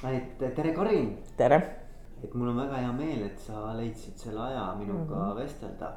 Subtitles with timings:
[0.00, 1.16] tere, Karin.
[1.36, 1.76] tere.
[2.22, 5.36] et mul on väga hea meel, et sa leidsid selle aja minuga mm -hmm.
[5.36, 5.92] vestelda.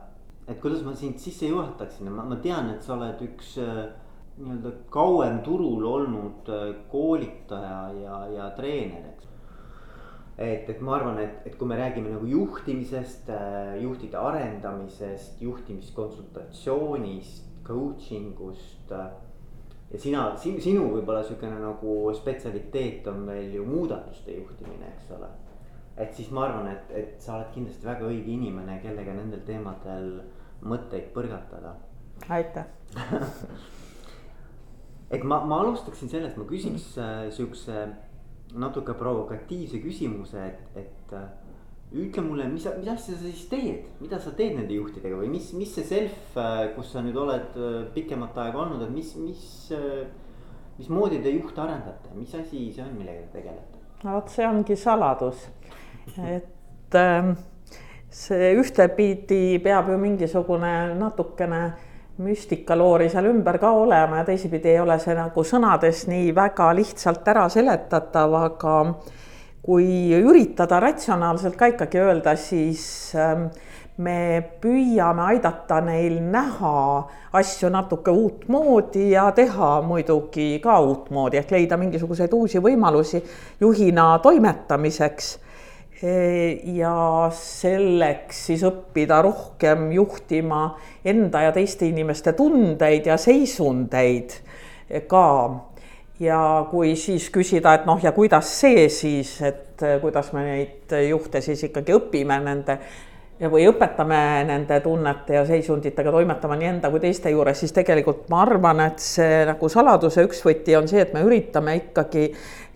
[0.48, 3.86] et kuidas ma sind sisse juhataksin, ma, ma tean, et sa oled üks äh,
[4.38, 9.28] nii-öelda kauem turul olnud äh, koolitaja ja, ja treener, eks.
[10.38, 17.64] et, et ma arvan, et, et kui me räägime nagu juhtimisest, äh, juhtide arendamisest, juhtimiskonsultatsioonist,
[17.64, 18.92] coaching ust
[19.92, 25.30] ja sina, sinu võib-olla sihukene nagu spetsialiteet on veel ju muudatuste juhtimine, eks ole.
[25.98, 30.14] et siis ma arvan, et, et sa oled kindlasti väga õige inimene, kellega nendel teemadel
[30.62, 31.76] mõtteid põrgatada.
[32.30, 32.66] aitäh
[35.16, 37.36] et ma, ma alustaksin sellest, ma küsiks mm.
[37.36, 37.86] sihukese
[38.62, 41.14] natuke provokatiivse küsimuse, et, et
[41.92, 45.52] ütle mulle, mis, mis asja sa siis teed, mida sa teed nende juhtidega või mis,
[45.58, 49.46] mis see self, äh, kus sa nüüd oled äh, pikemat aega olnud, et mis, mis.
[49.76, 50.04] Äh,
[50.82, 53.82] mismoodi te juhte arendate, mis asi see on, millega te tegelete?
[54.02, 55.44] no vot, see ongi saladus,
[56.26, 57.36] et ähm,
[58.10, 61.62] see ühtepidi peab ju mingisugune natukene
[62.22, 67.30] müstikaloori seal ümber ka olema ja teisipidi ei ole see nagu sõnades nii väga lihtsalt
[67.30, 68.76] ära seletatav, aga
[69.62, 73.50] kui üritada ratsionaalselt ka ikkagi öelda, siis ähm,
[74.02, 76.74] me püüame aidata neil näha
[77.38, 83.22] asju natuke uutmoodi ja teha muidugi ka uutmoodi ehk leida mingisuguseid uusi võimalusi
[83.62, 85.32] juhina toimetamiseks.
[86.02, 86.14] E,
[86.80, 90.64] ja selleks siis õppida rohkem juhtima
[91.06, 94.34] enda ja teiste inimeste tundeid ja seisundeid
[95.08, 95.26] ka
[96.22, 101.00] ja kui siis küsida, et noh, ja kuidas see siis, et äh, kuidas me neid
[101.10, 102.78] juhte siis ikkagi õpime nende
[103.50, 108.44] või õpetame nende tunnete ja seisunditega toimetama nii enda kui teiste juures, siis tegelikult ma
[108.46, 112.28] arvan, et see nagu saladuse üks võti on see, et me üritame ikkagi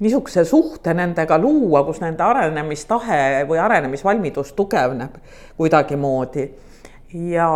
[0.01, 5.21] niisuguse suhte nendega luua, kus nende arenemistahe või arenemisvalmidus tugevneb
[5.59, 6.49] kuidagimoodi
[7.15, 7.47] ja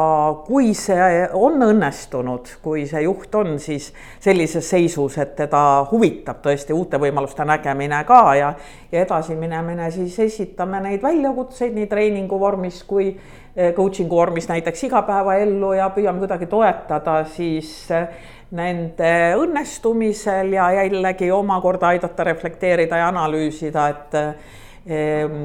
[0.45, 3.89] kui see on õnnestunud, kui see juht on siis
[4.21, 8.53] sellises seisus, et teda huvitab tõesti uute võimaluste nägemine ka ja,
[8.91, 15.73] ja edasiminemine, siis esitame neid väljakutseid nii treeningu vormis kui eh, coaching'u vormis näiteks igapäevaellu
[15.75, 18.07] ja püüame kuidagi toetada siis eh,
[18.55, 24.58] nende õnnestumisel ja jällegi omakorda aidata reflekteerida ja analüüsida, et Ehm,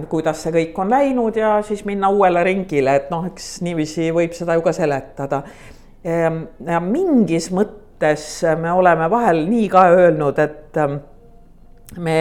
[0.09, 4.33] kuidas see kõik on läinud ja siis minna uuele ringile, et noh, eks niiviisi võib
[4.37, 5.43] seda ju ka seletada.
[6.05, 8.25] Ehm, ja mingis mõttes
[8.61, 10.97] me oleme vahel nii ka öelnud, et ehm,
[12.01, 12.19] me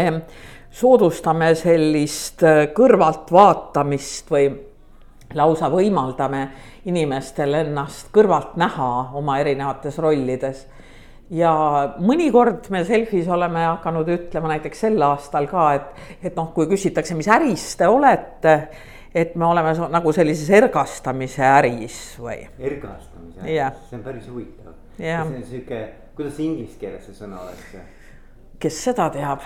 [0.74, 4.48] soodustame sellist äh, kõrvaltvaatamist või
[5.38, 6.48] lausa võimaldame
[6.90, 10.66] inimestel ennast kõrvalt näha oma erinevates rollides
[11.34, 11.54] ja
[12.04, 17.18] mõnikord me Selfis oleme hakanud ütlema näiteks sel aastal ka, et, et noh, kui küsitakse,
[17.18, 18.58] mis äris te olete,
[19.14, 22.44] et me oleme nagu sellises ergastamise äris või.
[22.60, 25.26] ergastamise äris yeah., see on päris huvitav yeah..
[25.28, 25.82] see on sihuke,
[26.18, 27.76] kuidas inglise keeles see sõna oleks?
[28.64, 29.42] kes seda teab,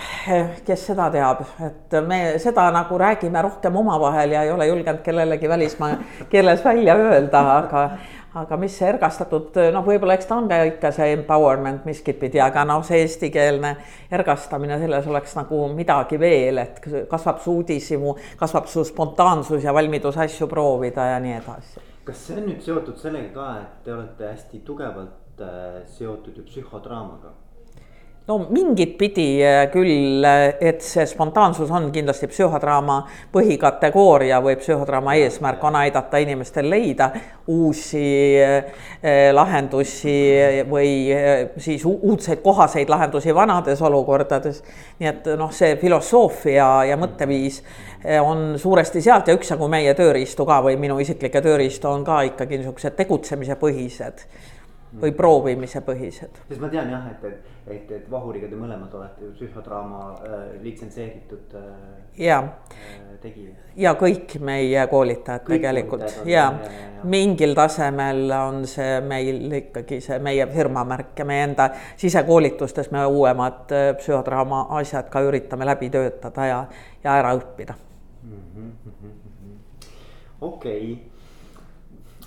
[0.65, 5.49] kes seda teab, et me seda nagu räägime rohkem omavahel ja ei ole julgenud kellelegi
[5.49, 5.95] välismaa
[6.29, 7.83] keeles välja öelda, aga
[8.41, 12.65] aga mis ergastatud, noh, võib-olla eks ta on ka ikka see empowerment miskit pidi, aga
[12.67, 13.73] noh, see eestikeelne
[14.13, 20.19] ergastamine, selles oleks nagu midagi veel, et kasvab su uudishimu, kasvab su spontaansus ja valmidus
[20.27, 21.85] asju proovida ja nii edasi.
[22.07, 26.45] kas see on nüüd seotud sellega ka, et te olete hästi tugevalt äh, seotud ju
[26.47, 27.33] psühhodraamaga?
[28.27, 32.97] No mingit pidi äh, küll, äh, et see spontaansus on kindlasti psühhodraama
[33.31, 37.09] põhikategooria või psühhodraama eesmärk on aidata inimestel leida
[37.47, 38.03] uusi
[38.43, 40.17] äh, lahendusi
[40.67, 40.89] või
[41.63, 44.63] siis uudseid kohaseid lahendusi vanades olukordades.
[44.99, 47.61] nii et noh, see filosoofia ja mõtteviis
[48.23, 52.59] on suuresti sealt ja üksjagu meie tööriistu ka või minu isiklikke tööriistu on ka ikkagi
[52.59, 54.27] niisugused tegutsemise põhised
[54.95, 56.39] või proovimise põhised.
[56.47, 60.35] sest ma tean jah, et, et, et, et Vahuriga te mõlemad olete ju psühhodraama äh,
[60.63, 61.65] litsenseeritud äh,
[62.23, 62.37] ja.
[62.71, 63.57] äh, tegijad.
[63.75, 66.05] ja kõik meie koolitajad kõik tegelikult.
[66.25, 71.49] ja, ja, ja mingil tasemel on see meil ikkagi see meie firma märk ja meie
[71.49, 76.63] enda sisekoolitustes me uuemad äh, psühhodraama asjad ka üritame läbi töötada ja,
[77.03, 77.75] ja ära õppida.
[78.23, 79.13] Mm -hmm..
[80.41, 80.91] okei.
[80.93, 81.16] okay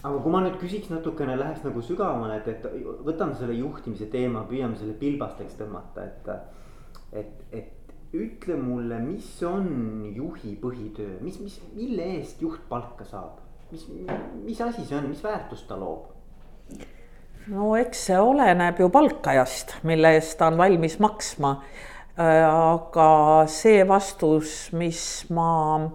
[0.03, 4.47] aga kui ma nüüd küsiks natukene, läheks nagu sügavamale, et, et võtame selle juhtimise teema,
[4.49, 6.33] püüame selle pilbasteks tõmmata, et.
[7.13, 7.77] et, et
[8.11, 9.69] ütle mulle, mis on
[10.11, 13.37] juhi põhitöö, mis, mis, mille eest juht palka saab?
[13.71, 13.85] mis,
[14.43, 16.09] mis asi see on, mis väärtust ta loob?
[17.55, 21.53] no eks see oleneb ju palkajast, mille eest ta on valmis maksma
[22.21, 25.89] aga see vastus, mis ma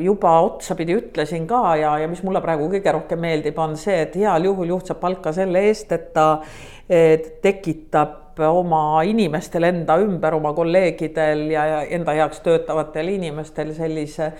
[0.00, 4.16] juba otsapidi ütlesin ka ja, ja mis mulle praegu kõige rohkem meeldib, on see, et
[4.16, 6.28] heal juhul juht saab palka selle eest, et ta
[7.42, 14.30] tekitab oma inimestel enda ümber, oma kolleegidel ja enda heaks töötavatel inimestel sellise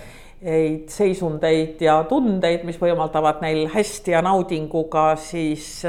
[0.89, 5.83] seisundeid ja tundeid, mis võimaldavad neil hästi ja naudinguga siis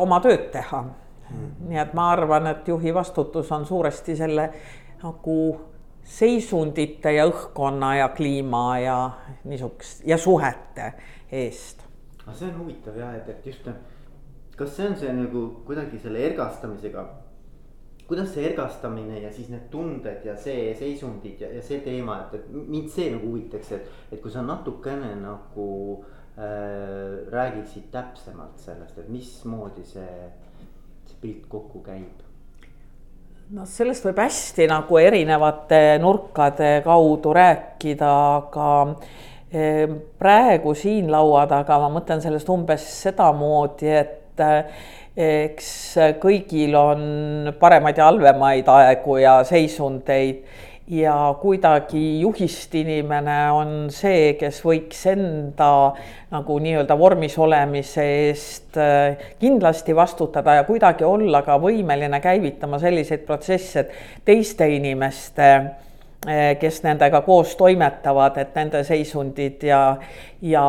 [0.00, 0.84] oma tööd teha.
[1.68, 4.50] nii et ma arvan, et juhi vastutus on suuresti selle
[5.02, 5.36] nagu
[6.06, 8.96] seisundite ja õhkkonna ja kliima ja
[9.44, 10.92] niisugust ja suhete
[11.32, 11.82] eest.
[12.22, 13.68] aga see on huvitav jah, et, et just,
[14.56, 17.04] kas see on see nagu kuidagi selle ergastamisega,
[18.06, 22.38] kuidas see ergastamine ja siis need tunded ja see seisundid ja, ja see teema, et,
[22.38, 25.70] et mind see nagu huvitaks, et, et kui sa natukene nagu
[26.38, 30.30] äh, räägiksid täpsemalt sellest, et mismoodi see,
[31.10, 32.25] see pilt kokku käib
[33.54, 38.10] noh, sellest võib hästi nagu erinevate nurkade kaudu rääkida,
[38.40, 38.68] aga
[39.52, 39.86] eh,
[40.18, 44.80] praegu siin laua taga ma mõtlen sellest umbes sedamoodi, et eh,
[45.16, 45.68] eks
[46.20, 50.42] kõigil on paremaid ja halvemaid aegu ja seisundeid
[50.88, 55.70] ja kuidagi juhist inimene on see, kes võiks enda
[56.30, 63.26] nagu nii-öelda vormis olemise eest äh, kindlasti vastutada ja kuidagi olla ka võimeline käivitama selliseid
[63.26, 65.50] protsesse, et teiste inimeste
[66.60, 69.80] kes nendega koos toimetavad, et nende seisundid ja,
[70.42, 70.64] ja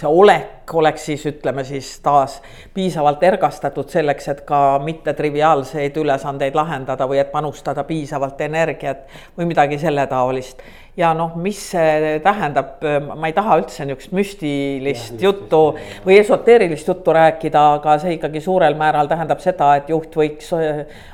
[0.00, 2.38] see olek oleks siis ütleme siis taas
[2.74, 9.04] piisavalt ergastatud selleks, et ka mittetriviaalseid ülesandeid lahendada või et panustada piisavalt energiat
[9.36, 10.64] või midagi selle taolist.
[10.96, 12.80] ja noh, mis see tähendab,
[13.16, 15.64] ma ei taha üldse niisugust müstilist ja, juttu
[16.06, 20.52] või esoteerilist juttu rääkida, aga see ikkagi suurel määral tähendab seda, et juht võiks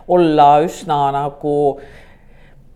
[0.07, 1.57] olla üsna nagu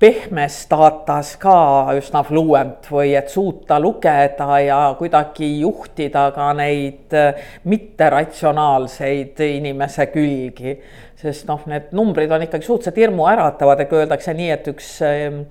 [0.02, 7.38] pehmes daatas ka üsna fluent või et suuta lugeda ja kuidagi juhtida ka neid äh,
[7.70, 10.74] mitteratsionaalseid inimese külgi.
[11.22, 15.44] sest noh, need numbrid on ikkagi suhteliselt hirmuäratavad, ega öeldakse nii, et üks ähm,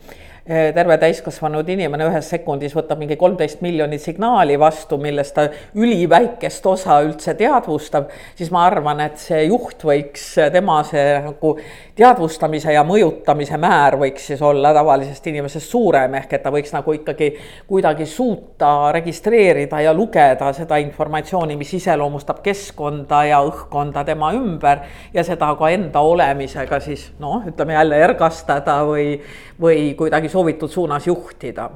[0.46, 5.44] terve täiskasvanud inimene ühes sekundis võtab mingi kolmteist miljonit signaali vastu, millest ta
[5.78, 10.24] üliväikest osa üldse teadvustab, siis ma arvan, et see juht võiks,
[10.54, 11.54] tema see nagu
[11.98, 16.98] teadvustamise ja mõjutamise määr võiks siis olla tavalisest inimesest suurem, ehk et ta võiks nagu
[16.98, 17.30] ikkagi
[17.70, 25.26] kuidagi suuta registreerida ja lugeda seda informatsiooni, mis iseloomustab keskkonda ja õhkkonda tema ümber ja
[25.28, 29.20] seda ka enda olemisega siis noh, ütleme jälle ergastada või,
[29.62, 31.70] või kuidagi soovitud suunas juhtida.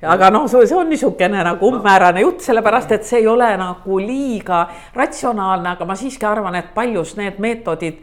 [0.00, 4.62] Aga noh, see on niisugune nagu umbmäärane jutt, sellepärast et see ei ole nagu liiga
[4.96, 8.00] ratsionaalne, aga ma siiski arvan, et paljus need meetodid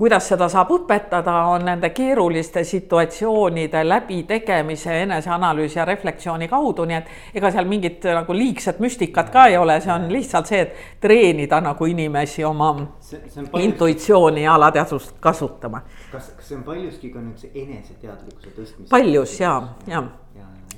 [0.00, 7.36] kuidas seda saab õpetada, on nende keeruliste situatsioonide läbitegemise, eneseanalüüsi ja refleksiooni kaudu, nii et
[7.36, 11.60] ega seal mingit nagu liigset müstikat ka ei ole, see on lihtsalt see, et treenida
[11.60, 13.66] nagu inimesi oma see, see paljuski...
[13.66, 15.84] intuitsiooni ja alateadvust kasutama.
[16.12, 18.88] kas, kas see on paljuski ka nüüd see eneseteadlikkuse tõstmine?
[18.88, 19.52] paljus ja,
[19.90, 20.04] ja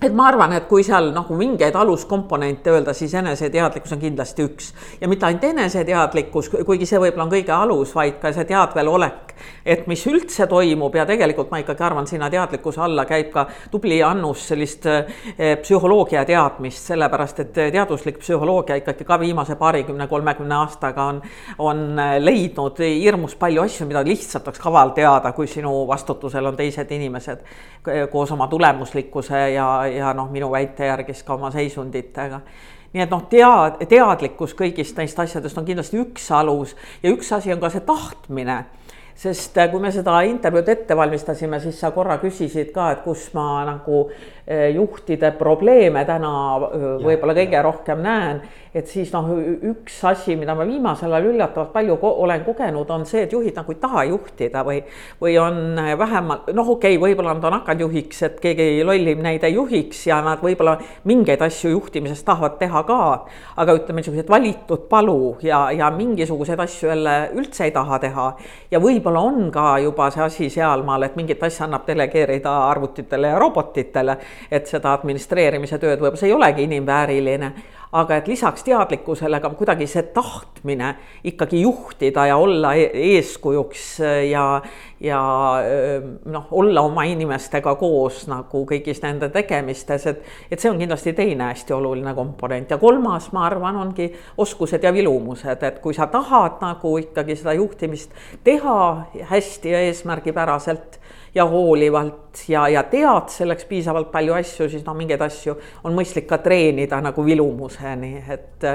[0.02, 4.72] et ma arvan, et kui seal nagu mingeid aluskomponente öelda, siis eneseteadlikkus on kindlasti üks.
[5.00, 8.90] Ja mitte ainult eneseteadlikkus, kuigi see võib-olla on kõige alus, vaid ka see teadvel
[9.32, 9.44] olek.
[9.64, 14.02] et mis üldse toimub ja tegelikult ma ikkagi arvan, sinna teadlikkuse alla käib ka tubli
[14.02, 21.04] Annus sellist eh, psühholoogia teadmist, sellepärast et teaduslik psühholoogia ikkagi ka viimase paarikümne, kolmekümne aastaga
[21.04, 21.23] on,
[21.59, 26.90] on leidnud hirmus palju asju, mida lihtsalt oleks kaval teada, kui sinu vastutusel on teised
[26.90, 27.42] inimesed
[28.11, 32.40] koos oma tulemuslikkuse ja ja noh, minu väite järgi siis ka oma seisunditega
[32.92, 37.52] nii et noh, tead, teadlikkus kõigist neist asjadest on kindlasti üks alus ja üks asi
[37.54, 38.59] on ka see tahtmine
[39.14, 43.28] sest äh, kui me seda intervjuud ette valmistasime, siis sa korra küsisid ka, et kus
[43.37, 44.04] ma nagu
[44.75, 47.62] juhtide probleeme täna äh, võib-olla kõige ja.
[47.62, 48.42] rohkem näen.
[48.73, 49.26] et siis noh,
[49.68, 53.59] üks asi, mida ma viimasel ajal üllatavalt palju ko olen kogenud, on see, et juhid
[53.59, 54.78] nagu ei taha juhtida või,
[55.21, 59.44] või on vähemalt noh, okei okay,, võib-olla nad on hakanud juhiks, et keegi lollim neid
[59.44, 63.00] ei juhiks ja nad võib-olla mingeid asju juhtimises tahavad teha ka.
[63.61, 68.26] aga ütleme, niisugused valitud palu ja, ja mingisuguseid asju jälle üldse ei taha teha
[68.73, 73.38] ja võib-olla on ka juba see asi sealmaal, et mingit asja annab delegeerida arvutitele ja
[73.38, 74.16] robotitele,
[74.50, 77.52] et seda administreerimise tööd võib-olla see ei olegi inimvääriline
[77.92, 80.94] aga et lisaks teadlikkusele ka kuidagi see tahtmine
[81.28, 83.82] ikkagi juhtida ja olla e-, eeskujuks
[84.30, 84.44] ja,
[85.00, 85.20] ja
[86.25, 91.50] noh, olla oma inimestega koos nagu kõigis nende tegemistes, et, et see on kindlasti teine
[91.50, 92.72] hästi oluline komponent.
[92.72, 94.08] Ja kolmas, ma arvan, ongi
[94.40, 98.78] oskused ja vilumused, et kui sa tahad nagu ikkagi seda juhtimist teha
[99.34, 100.96] hästi ja eesmärgipäraselt
[101.35, 106.27] ja hoolivalt ja, ja tead selleks piisavalt palju asju, siis noh, mingeid asju on mõistlik
[106.29, 108.67] ka treenida nagu vilumuseni, et,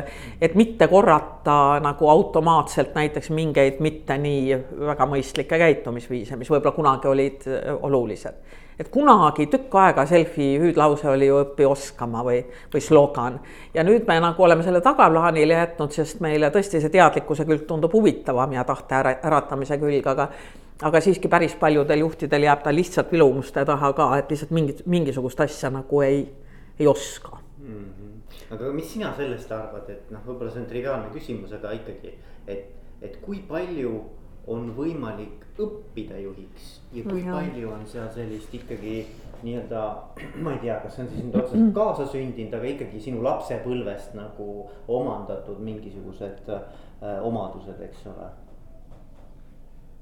[0.41, 7.13] et mitte korrata nagu automaatselt näiteks mingeid mitte nii väga mõistlikke käitumisviise, mis võib-olla kunagi
[7.13, 13.39] olid olulised et kunagi tükk aega selfie hüüdlause oli ju õpi oskama või, või slogan.
[13.73, 17.93] ja nüüd me nagu oleme selle tagaplaanile jätnud, sest meile tõesti see teadlikkuse külg tundub
[17.93, 20.29] huvitavam ja tahte äratamise külg, aga
[20.81, 25.41] aga siiski päris paljudel juhtidel jääb ta lihtsalt vilumuste taha ka, et lihtsalt mingit, mingisugust
[25.41, 26.27] asja nagu ei,
[26.79, 27.85] ei oska mm.
[27.85, 28.53] -hmm.
[28.55, 32.13] aga mis sina sellest arvad, et noh, võib-olla see on triviaalne küsimus, aga ikkagi,
[32.47, 32.69] et,
[33.01, 34.03] et kui palju
[34.47, 37.33] on võimalik õppida juhiks ja kui ja.
[37.33, 39.05] palju on seal sellist ikkagi
[39.43, 39.83] nii-öelda,
[40.43, 44.69] ma ei tea, kas see on siis nüüd otseselt kaasasündinud, aga ikkagi sinu lapsepõlvest nagu
[44.87, 48.29] omandatud mingisugused äh, omadused, eks ole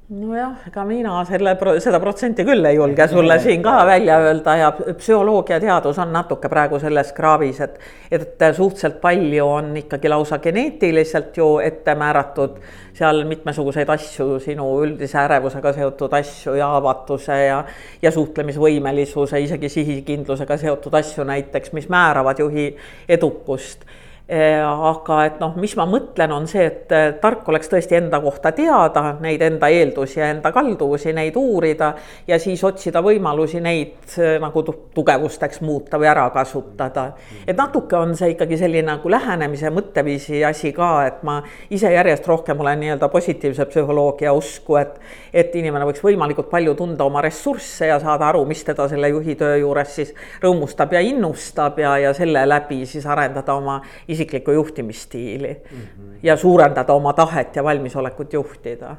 [0.09, 4.67] nojah, ega mina selle, seda protsenti küll ei julge sulle siin ka välja öelda ja
[4.75, 7.79] psühholoogiateadus on natuke praegu selles kraavis, et,
[8.11, 12.61] et suhteliselt palju on ikkagi lausa geneetiliselt ju ette määratud
[12.95, 17.59] seal mitmesuguseid asju, sinu üldise ärevusega seotud asju ja avatuse ja,
[18.01, 22.75] ja suhtlemisvõimelisuse, isegi sihikindlusega seotud asju näiteks, mis määravad juhi
[23.09, 23.89] edukust
[24.27, 28.49] aga et noh, mis ma mõtlen, on see, et eh, tark oleks tõesti enda kohta
[28.57, 31.91] teada, neid enda eeldusi ja enda kalduvusi, neid uurida
[32.27, 37.11] ja siis otsida võimalusi neid eh, nagu tugevusteks muuta või ära kasutada.
[37.45, 41.37] et natuke on see ikkagi selline nagu lähenemise, mõtteviisi asi ka, et ma
[41.69, 44.97] ise järjest rohkem olen nii-öelda positiivse psühholoogia usku, et,
[45.33, 49.37] et inimene võiks võimalikult palju tunda oma ressursse ja saada aru, mis teda selle juhi
[49.37, 53.77] töö juures siis rõõmustab ja innustab ja, ja selle läbi siis arendada oma
[54.15, 56.17] isiklikku juhtimisstiili mm -hmm.
[56.23, 58.95] ja suurendada oma tahet ja valmisolekut juhtida.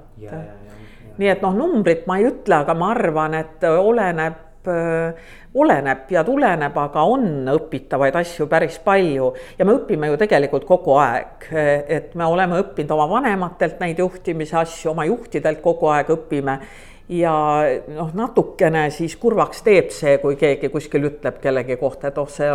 [1.18, 4.44] nii et noh, numbrit ma ei ütle, aga ma arvan, et oleneb
[5.54, 10.96] oleneb ja tuleneb, aga on õpitavaid asju päris palju ja me õpime ju tegelikult kogu
[11.00, 11.48] aeg.
[11.88, 16.58] et me oleme õppinud oma vanematelt neid juhtimise asju, oma juhtidelt kogu aeg õpime
[17.08, 17.32] ja
[17.94, 22.48] noh, natukene siis kurvaks teeb see, kui keegi kuskil ütleb kellegi kohta, et oh, see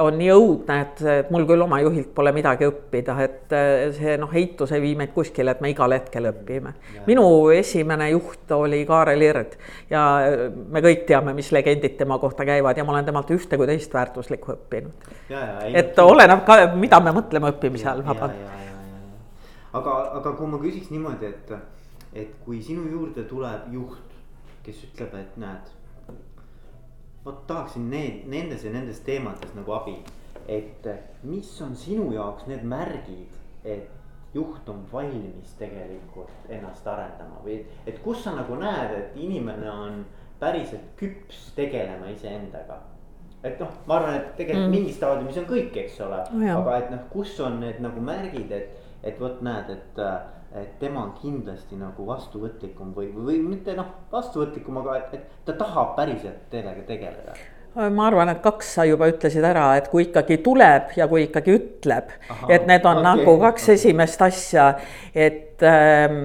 [0.00, 3.54] on nii õudne, et, et mul küll oma juhilt pole midagi õppida, et
[3.98, 6.72] see noh, heitus ei vii meid kuskile, et me igal hetkel õpime.
[7.06, 9.58] minu esimene juht oli Kaarel Ird
[9.90, 10.06] ja
[10.72, 13.92] me kõik teame, mis legendid tema kohta käivad ja ma olen temalt ühte kui teist
[13.92, 15.12] väärtuslikku õppinud.
[15.74, 18.58] et oleneb ka, mida me mõtleme õppimise all, vabandust.
[19.72, 21.54] aga, aga kui ma küsiks niimoodi, et
[22.12, 24.16] et kui sinu juurde tuleb juht,
[24.62, 25.70] kes ütleb, et näed.
[27.24, 29.94] vot tahaksin need, nendes ja nendes teemades nagu abi,
[30.50, 30.86] et
[31.22, 38.00] mis on sinu jaoks need märgid, et juht on valmis tegelikult ennast arendama või et
[38.02, 40.02] kus sa nagu näed, et inimene on
[40.40, 42.80] päriselt küps tegelema iseendaga
[43.42, 44.76] et noh, ma arvan, et tegelikult mm.
[44.76, 48.52] mingis staadiumis on kõik, eks ole oh,, aga et noh, kus on need nagu märgid,
[48.54, 50.06] et, et vot näed, et
[50.52, 55.54] et tema on kindlasti nagu vastuvõtlikum või, või mitte noh, vastuvõtlikum, aga et, et ta
[55.56, 57.36] tahab päriselt sellega tegeleda
[57.72, 61.54] ma arvan, et kaks sa juba ütlesid ära, et kui ikkagi tuleb ja kui ikkagi
[61.56, 62.10] ütleb,
[62.52, 63.78] et need on okay, nagu kaks okay.
[63.78, 64.66] esimest asja,
[65.14, 66.18] et ähm,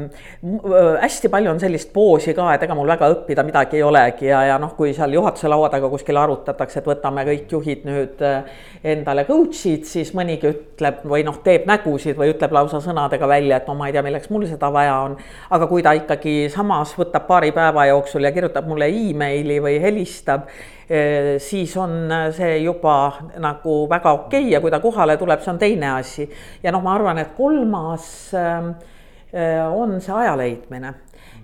[1.01, 4.43] hästi palju on sellist poosi ka, et ega mul väga õppida midagi ei olegi ja,
[4.51, 8.63] ja noh, kui seal juhatuse laua taga kuskil arutatakse, et võtame kõik juhid nüüd äh,
[8.95, 13.69] endale coach'id, siis mõnigi ütleb või noh, teeb nägusid või ütleb lausa sõnadega välja, et
[13.69, 15.19] no ma ei tea, milleks mul seda vaja on.
[15.49, 20.49] aga kui ta ikkagi samas võtab paari päeva jooksul ja kirjutab mulle emaili või helistab
[20.89, 23.11] Eh, siis on see juba
[23.43, 26.29] nagu väga okei okay ja kui ta kohale tuleb, see on teine asi.
[26.63, 28.69] ja noh, ma arvan, et kolmas eh,
[29.69, 30.93] on see aja leidmine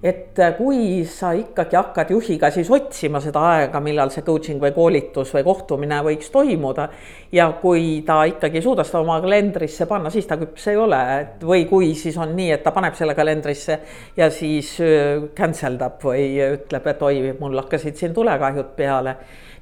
[0.04, 4.74] et äh, kui sa ikkagi hakkad juhiga siis otsima seda aega, millal see coaching või
[4.76, 6.90] koolitus või kohtumine võiks toimuda.
[7.32, 11.00] ja kui ta ikkagi ei suuda seda oma kalendrisse panna, siis ta küps ei ole,
[11.22, 13.80] et või kui siis on nii, et ta paneb selle kalendrisse
[14.18, 19.16] ja siis äh, cancel dab või ütleb, et oi, mul hakkasid siin tulekahjud peale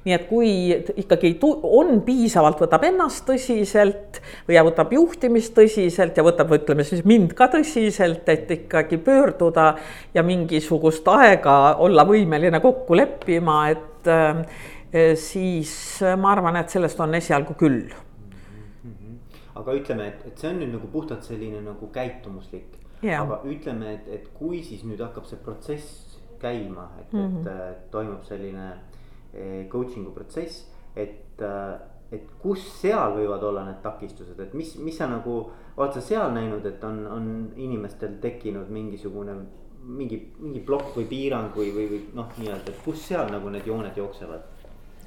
[0.04, 0.50] nii et kui
[0.98, 7.36] ikkagi on piisavalt, võtab ennast tõsiselt või võtab juhtimist tõsiselt ja võtab, ütleme siis mind
[7.38, 9.72] ka tõsiselt, et ikkagi pöörduda
[10.14, 14.42] ja mingisugust aega olla võimeline kokku leppima, et äh,
[15.14, 17.92] siis ma arvan, et sellest on esialgu küll.
[19.54, 22.78] Aga ütleme, et, et see on nüüd nagu puhtalt selline nagu käitumuslik.
[23.02, 23.24] Yeah..
[23.24, 27.48] aga ütleme, et, et kui siis nüüd hakkab see protsess käima, et mm, -hmm.
[27.48, 28.91] et, et toimub selline eh,
[29.72, 31.80] coaching'u protsess, et äh,
[32.12, 35.36] et kus seal võivad olla need takistused, et mis, mis sa nagu,
[35.78, 39.36] oled sa seal näinud, et on, on inimestel tekkinud mingisugune
[39.82, 43.66] mingi, mingi plokk või piirang või, või, või noh, nii-öelda, et kus seal nagu need
[43.66, 44.44] jooned jooksevad?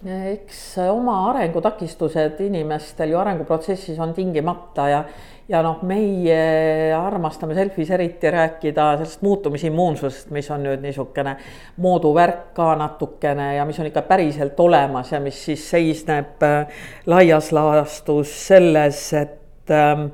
[0.03, 0.59] Eks
[0.91, 5.03] oma arengutakistused inimestel ju arenguprotsessis on tingimata ja
[5.49, 11.35] ja noh, meie armastame Selfis eriti rääkida sellest muutumisimmuunsusest, mis on nüüd niisugune
[11.85, 17.51] mooduvärk ka natukene ja mis on ikka päriselt olemas ja mis siis seisneb äh, laias
[17.53, 20.07] laastus selles, et ähm,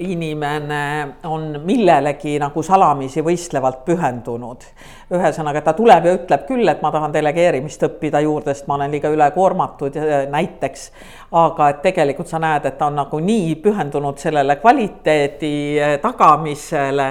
[0.00, 4.64] inimene on millelegi nagu salamisi võistlevalt pühendunud.
[5.10, 8.90] ühesõnaga, ta tuleb ja ütleb küll, et ma tahan delegeerimist õppida juurde, sest ma olen
[8.90, 9.98] liiga ülekoormatud
[10.30, 10.90] näiteks.
[11.32, 15.54] aga et tegelikult sa näed, et ta on nagu nii pühendunud sellele kvaliteedi
[16.02, 17.08] tagamisele,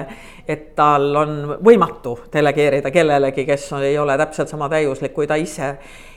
[0.48, 5.76] et tal on võimatu delegeerida kellelegi, kes ei ole täpselt sama täiuslik kui ta ise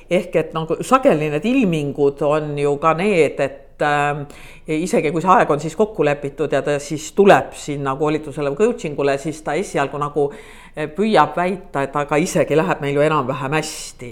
[0.09, 4.25] ehk et nagu sageli need ilmingud on ju ka need, et et äh,
[4.67, 8.59] isegi kui see aeg on siis kokku lepitud ja ta siis tuleb sinna koolitusele või
[8.65, 13.05] coaching ule, siis ta esialgu nagu äh, püüab väita, et aga isegi läheb meil ju
[13.05, 14.11] enam-vähem hästi.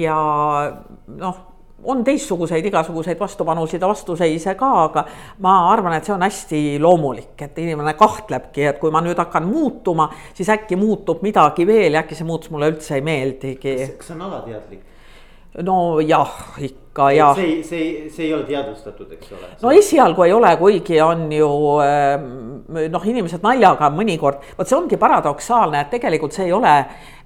[0.00, 0.20] ja
[1.18, 1.42] noh
[1.84, 5.04] on teistsuguseid igasuguseid vastupanusid ja vastuseise ka, aga
[5.44, 9.44] ma arvan, et see on hästi loomulik, et inimene kahtlebki, et kui ma nüüd hakkan
[9.44, 13.76] muutuma, siis äkki muutub midagi veel ja äkki see muutus mulle üldse ei meeldigi.
[13.98, 14.80] kas see on alateadlik?
[15.62, 16.83] nojah, ikka
[17.14, 17.34] jah.
[17.34, 19.50] see, see, see ei ole teadvustatud, eks ole.
[19.62, 21.50] no esialgu ei ole, kuigi on ju
[21.84, 22.28] ehm,
[22.90, 26.76] noh, inimesed naljaga mõnikord, vot see ongi paradoksaalne, et tegelikult see ei ole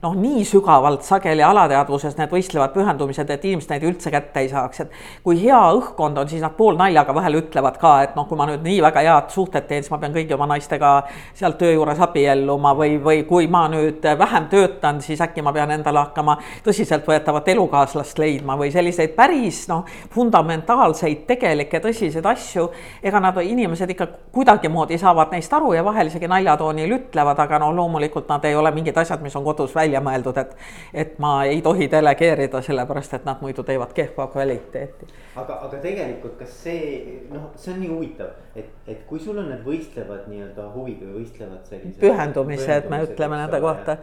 [0.02, 4.84] noh, nii sügavalt sageli alateadvuses need võistlevad pühendumised, et inimesed neid üldse kätte ei saaks,
[4.84, 4.92] et
[5.24, 8.62] kui hea õhkkond on, siis nad poolnaljaga vahel ütlevad ka, et noh, kui ma nüüd
[8.66, 10.92] nii väga head suhted teen, siis ma pean kõigi oma naistega
[11.38, 15.74] seal töö juures abielluma või, või kui ma nüüd vähem töötan, siis äkki ma pean
[15.74, 19.84] endale hakkama tõsiseltvõetavat elukaaslast leidma või selliseid päris noh,
[20.14, 22.68] fundamentaalseid tegelikke tõsiseid asju.
[23.02, 27.72] ega nad, inimesed ikka kuidagimoodi saavad neist aru ja vahel isegi naljatoonil ütlevad, aga no
[27.74, 30.56] loomulikult nad ei ole mingid asjad, mis on kodus välja välja mõeldud, et,
[30.94, 35.08] et ma ei tohi delegeerida, sellepärast et nad muidu teevad kehva kvaliteeti.
[35.36, 39.48] aga, aga tegelikult, kas see noh, see on nii huvitav, et, et kui sul on
[39.52, 42.00] need võistlevad nii-öelda huvid või võistlevad sellised.
[42.02, 43.98] pühendumised, me ütleme nende kohta.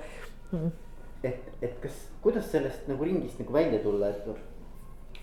[1.24, 4.44] et, et kas, kuidas sellest nagu ringist nagu välja tulla, et noh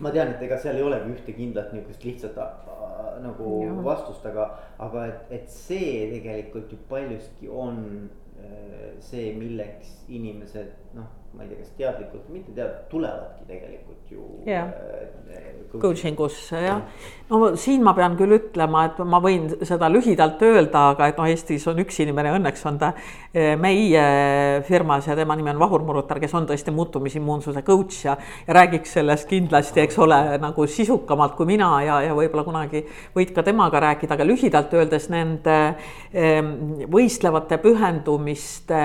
[0.00, 3.76] ma tean, et ega seal ei olegi ühte kindlat niisugust lihtsat äh, nagu ja.
[3.84, 8.10] vastust, aga, aga et, et see tegelikult ju paljuski on
[8.42, 14.12] Äh, see, milleks inimesed noh, ma ei tea, kas teadlikult või mitte teadlikult, tulevadki tegelikult
[14.12, 14.68] ju yeah..
[15.32, 16.82] Äh, coaching usse jah,
[17.30, 21.28] no siin ma pean küll ütlema, et ma võin seda lühidalt öelda, aga et noh,
[21.32, 24.02] Eestis on üks inimene, õnneks on ta äh, meie
[24.68, 28.92] firmas ja tema nimi on Vahur Murutar, kes on tõesti muutumisimmuunsuse coach ja, ja räägiks
[28.98, 32.84] sellest kindlasti, eks ole, nagu sisukamalt kui mina ja, ja võib-olla kunagi
[33.16, 35.58] võid ka temaga rääkida, aga lühidalt öeldes nende
[36.12, 36.52] ähm,
[36.92, 38.84] võistlevate pühendumiste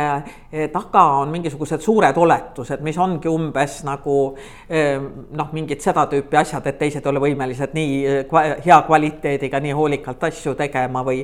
[0.71, 4.17] taga on mingisugused suured oled oletused, mis ongi umbes nagu
[4.69, 9.62] ehm, noh, mingid seda tüüpi asjad, et teised ei ole võimelised nii eh, hea kvaliteediga
[9.63, 11.23] nii hoolikalt asju tegema või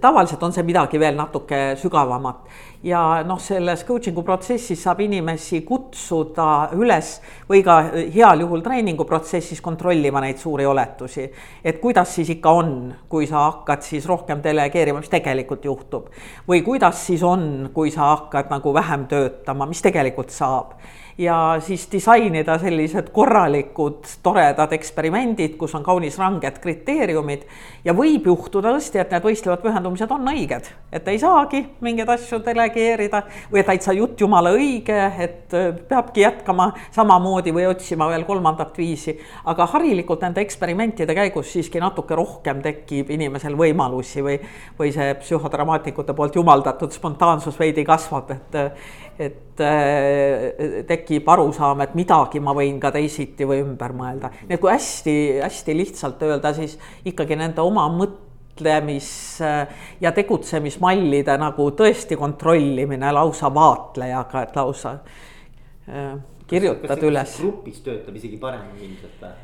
[0.00, 2.44] tavaliselt on see midagi veel natuke sügavamat
[2.82, 7.16] ja noh, selles coaching'u protsessis saab inimesi kutsuda üles
[7.48, 7.78] või ka
[8.14, 11.28] heal juhul treeningu protsessis kontrollima neid suuri oletusi.
[11.64, 16.08] et kuidas siis ikka on, kui sa hakkad siis rohkem delegeerima, mis tegelikult juhtub.
[16.48, 20.78] või kuidas siis on, kui sa hakkad nagu vähem töötama, mis tegelikult saab
[21.18, 27.42] ja siis disainida sellised korralikud toredad eksperimendid, kus on kaunis ranged kriteeriumid.
[27.84, 32.38] ja võib juhtuda tõesti, et need võistlevad pühendumised on õiged, et ei saagi mingeid asju
[32.44, 38.78] delegeerida või täitsa jutt jumala õige, et äh, peabki jätkama samamoodi või otsima veel kolmandat
[38.78, 39.18] viisi.
[39.44, 44.38] aga harilikult nende eksperimentide käigus siiski natuke rohkem tekib inimesel võimalusi või,
[44.78, 48.58] või see psühhodramatikute poolt jumaldatud spontaansus veidi kasvab, et
[49.18, 54.30] et äh, tekib arusaam, et midagi ma võin ka teisiti või ümber mõelda.
[54.44, 56.78] nii et kui hästi-hästi lihtsalt öelda, siis
[57.08, 59.10] ikkagi nende oma mõtlemis
[60.00, 64.94] ja tegutsemismallide nagu tõesti kontrollimine lausa vaatlejaga, et lausa
[65.90, 66.14] äh,
[66.48, 67.36] kirjutad üles.
[67.42, 69.36] grupis töötab isegi paremini ilmselt või?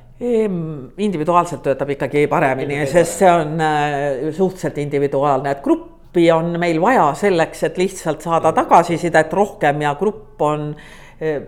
[1.02, 6.80] individuaalselt töötab ikkagi paremini, sest see on äh, suhteliselt individuaalne, et grupp gruppi on meil
[6.80, 10.70] vaja selleks, et lihtsalt saada tagasisidet rohkem ja grupp on,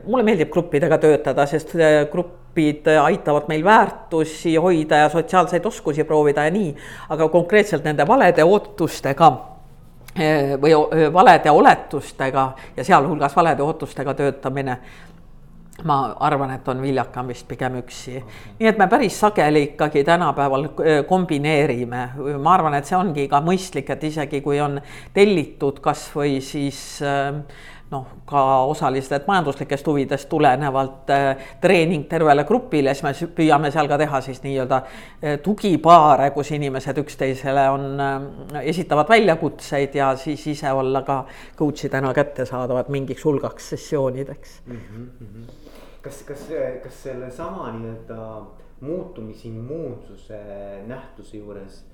[0.06, 1.76] mulle meeldib gruppidega töötada, sest
[2.10, 6.74] grupp grupid aitavad meil väärtusi hoida ja sotsiaalseid oskusi proovida ja nii,
[7.08, 9.28] aga konkreetselt nende valede ootustega
[10.16, 10.72] eh, või
[11.12, 14.78] valede oletustega ja sealhulgas valede ootustega töötamine
[15.84, 18.16] ma arvan, et on viljakam vist pigem üksi.
[18.22, 18.42] Okay..
[18.60, 22.02] nii et me päris sageli ikkagi tänapäeval äh, kombineerime,
[22.40, 24.80] ma arvan, et see ongi ka mõistlik, et isegi kui on
[25.14, 27.42] tellitud kasvõi siis äh,
[27.92, 34.00] noh, ka osaliselt majanduslikest huvidest tulenevalt äh, treening tervele grupile, siis me püüame seal ka
[34.00, 34.80] teha siis nii-öelda
[35.44, 37.86] tugipaare, kus inimesed üksteisele on,
[38.64, 41.20] esitavad väljakutseid ja siis ise olla ka
[41.58, 44.60] coach idena kättesaadavad mingiks hulgaks sessioonideks.
[44.66, 44.82] Mm.
[44.90, 45.65] -hmm
[46.06, 46.48] kas, kas,
[46.82, 48.46] kas sellesama nii-öelda
[48.80, 50.38] muutumisimmuunsuse
[50.86, 51.84] nähtuse juures.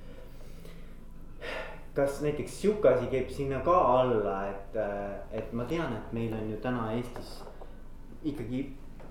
[1.94, 4.76] kas näiteks sihuke asi käib sinna ka alla, et,
[5.30, 7.32] et ma tean, et meil on ju täna Eestis
[8.22, 8.62] ikkagi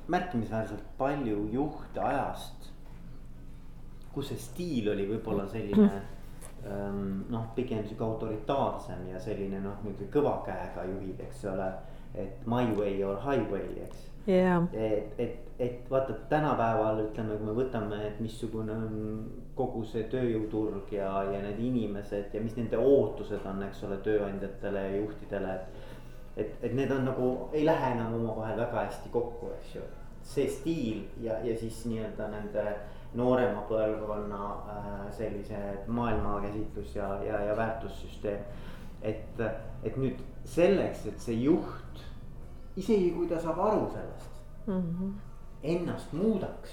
[0.07, 2.69] märkimisväärselt palju juhte ajast.
[4.13, 5.89] kus see stiil oli võib-olla selline
[6.67, 11.73] ähm, noh, pigem sihuke autoritaarsem ja selline noh, nihuke kõva käega juhid, eks ole.
[12.13, 14.63] et my way or highway, eks yeah..
[14.73, 18.99] et, et, et vaata tänapäeval ütleme, kui me võtame, et missugune on
[19.55, 24.85] kogu see tööjõuturg ja, ja need inimesed ja mis nende ootused on, eks ole, tööandjatele
[24.87, 25.89] ja juhtidele, et.
[26.37, 29.89] et, et need on nagu, ei lähe enam omavahel väga hästi kokku, eks ju.
[30.31, 32.65] see stiil ja, ja siis nii-öelda nende
[33.17, 35.57] noorema põlvkonna äh, sellise
[35.87, 38.45] maailmakäsitlus ja, ja, ja väärtussüsteem.
[39.01, 39.41] et,
[39.83, 42.05] et nüüd selleks, et see juht
[42.75, 45.11] isegi kui ta saab aru sellest mm, -hmm.
[45.63, 46.69] ennast muudaks.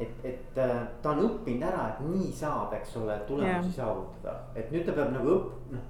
[0.00, 3.74] et, et äh, ta on õppinud ära, et nii saab, eks ole, tulemusi yeah.
[3.76, 5.84] saavutada, et nüüd ta peab nagu õpp-, noh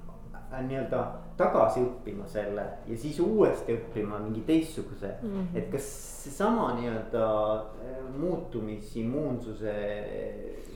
[0.52, 1.04] äh, nii-öelda
[1.36, 5.30] tagasi õppima selle ja siis uuesti õppima mingi teistsuguse mm.
[5.30, 5.56] -hmm.
[5.58, 5.88] et kas
[6.24, 9.74] seesama nii-öelda äh, muutumisimmuunsuse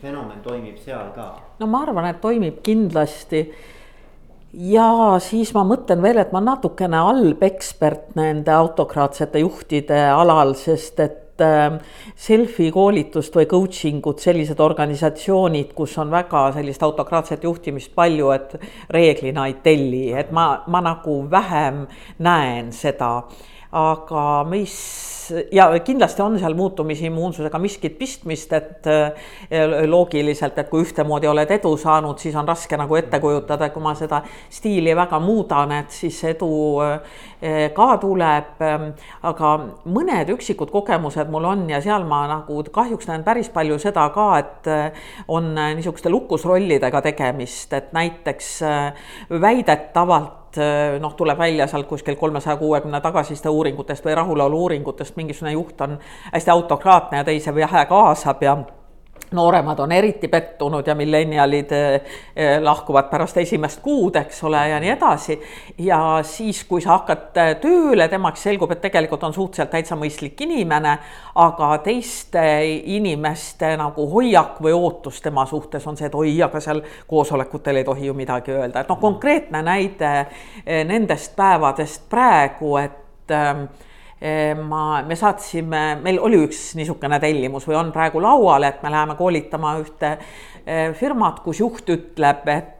[0.00, 1.28] fenomen toimib seal ka?
[1.58, 3.52] no ma arvan, et toimib kindlasti
[4.52, 4.88] ja
[5.22, 11.44] siis ma mõtlen veel, et ma natukene halb ekspert nende autokraatsete juhtide alal, sest et
[11.44, 11.78] ähm,
[12.16, 18.56] selfie koolitust või coaching ut, sellised organisatsioonid, kus on väga sellist autokraatset juhtimist palju, et
[18.94, 21.84] reeglina ei telli, et ma, ma nagu vähem
[22.24, 23.12] näen seda.
[23.72, 24.78] Aga mis
[25.52, 29.28] ja kindlasti on seal muutumisimmuunsusega miskit pistmist, et eh,
[29.86, 33.94] loogiliselt, et kui ühtemoodi oled edu saanud, siis on raske nagu ette kujutada, kui ma
[33.98, 36.50] seda stiili väga muudan, et siis edu
[36.84, 38.64] eh, ka tuleb.
[39.28, 39.48] aga
[39.86, 44.28] mõned üksikud kogemused mul on ja seal ma nagu kahjuks näen päris palju seda ka,
[44.38, 48.52] et eh, on niisuguste lukusrollidega tegemist, et näiteks
[49.28, 55.52] väidetavalt et noh, tuleb välja sealt kuskil kolmesaja kuuekümne tagasiside uuringutest või rahulolu uuringutest, mingisugune
[55.52, 55.98] juht on
[56.32, 58.56] hästi autokraatne ja teise vähe kaasab ja
[59.32, 61.94] nooremad on eriti pettunud ja millenialid eh,
[62.36, 65.40] eh, lahkuvad pärast esimest kuud, eks ole, ja nii edasi.
[65.78, 70.40] ja siis, kui sa hakkad eh, tööle, temaks selgub, et tegelikult on suhteliselt täitsa mõistlik
[70.46, 70.98] inimene,
[71.34, 72.44] aga teiste
[72.98, 77.88] inimeste nagu hoiak või ootus tema suhtes on see, et oi, aga seal koosolekutel ei
[77.88, 80.14] tohi ju midagi öelda, et noh, konkreetne näide
[80.88, 83.64] nendest päevadest praegu, et Ehm,
[84.20, 89.14] ma, me saatsime, meil oli üks niisugune tellimus või on praegu laual, et me läheme
[89.18, 90.16] koolitama ühte
[90.66, 92.74] eh, firmat, kus juht ütleb, et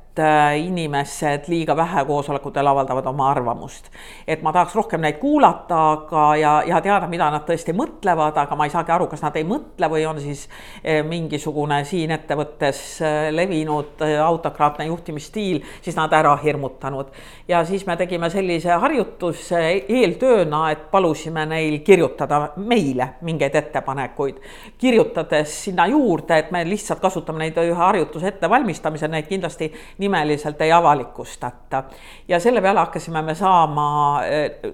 [0.56, 3.90] inimesed liiga vähe koosolekutel avaldavad oma arvamust.
[4.26, 8.56] et ma tahaks rohkem neid kuulata, aga, ja, ja teada, mida nad tõesti mõtlevad, aga
[8.56, 10.48] ma ei saagi aru, kas nad ei mõtle või on siis
[10.84, 17.06] äh, mingisugune siin ettevõttes äh, levinud autokraatne juhtimisstiil siis nad ära hirmutanud.
[17.48, 24.36] ja siis me tegime sellise harjutuse eeltööna, et palusime neil kirjutada meile mingeid ettepanekuid.
[24.78, 30.60] kirjutades sinna juurde, et me lihtsalt kasutame neid ühe harjutuse ettevalmistamisel, neid kindlasti nii nimeliselt
[30.60, 31.82] ei avalikustata.
[32.28, 34.20] ja selle peale hakkasime me saama,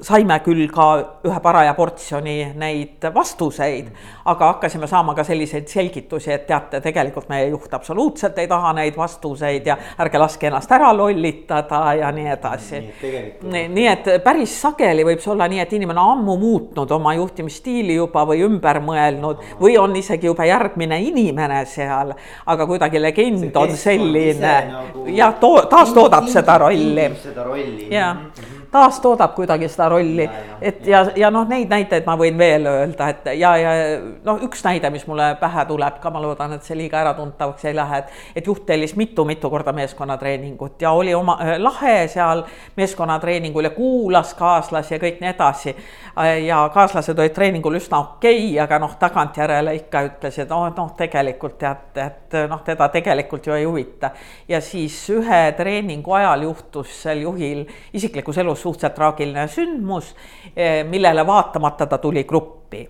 [0.00, 0.86] saime küll ka
[1.26, 3.90] ühe paraja portsjoni neid vastuseid,
[4.24, 8.96] aga hakkasime saama ka selliseid selgitusi, et teate, tegelikult meie juht absoluutselt ei taha neid
[8.96, 12.82] vastuseid ja ärge laske ennast ära lollitada ja nii edasi.
[13.42, 17.14] nii, nii et päris sageli võib see olla nii, et inimene on ammu muutnud oma
[17.14, 22.14] juhtimisstiili juba või ümber mõelnud või on isegi juba järgmine inimene seal,
[22.46, 25.06] aga kuidagi legend see on selline nagu...
[25.24, 27.08] ja jah, too, taastoodab seda rolli.
[27.22, 27.88] seda rolli.
[27.90, 28.53] mhm, mhm.
[28.74, 30.24] Taastoodab kuidagi seda rolli,
[30.60, 33.74] et ja, ja noh, neid näiteid ma võin veel öelda, et ja, ja
[34.26, 37.76] noh, üks näide, mis mulle pähe tuleb ka, ma loodan, et see liiga äratuntavaks ei
[37.76, 42.42] lähe, et, et juht tellis mitu-mitu korda meeskonnatreeningut ja oli oma äh, lahe seal
[42.76, 45.76] meeskonnatreeningul ja kuulas kaaslasi ja kõik nii edasi.
[46.46, 51.58] ja kaaslased olid treeningul üsna okei okay,, aga noh, tagantjärele ikka ütlesid, oh noh, tegelikult
[51.62, 54.10] tead, et noh, teda tegelikult ju ei huvita.
[54.48, 60.14] ja siis ühe treeningu ajal juhtus sel juhil isiklikus elus suhteliselt traagiline sündmus,
[60.56, 62.88] eh, millele vaatamata ta tuli gruppi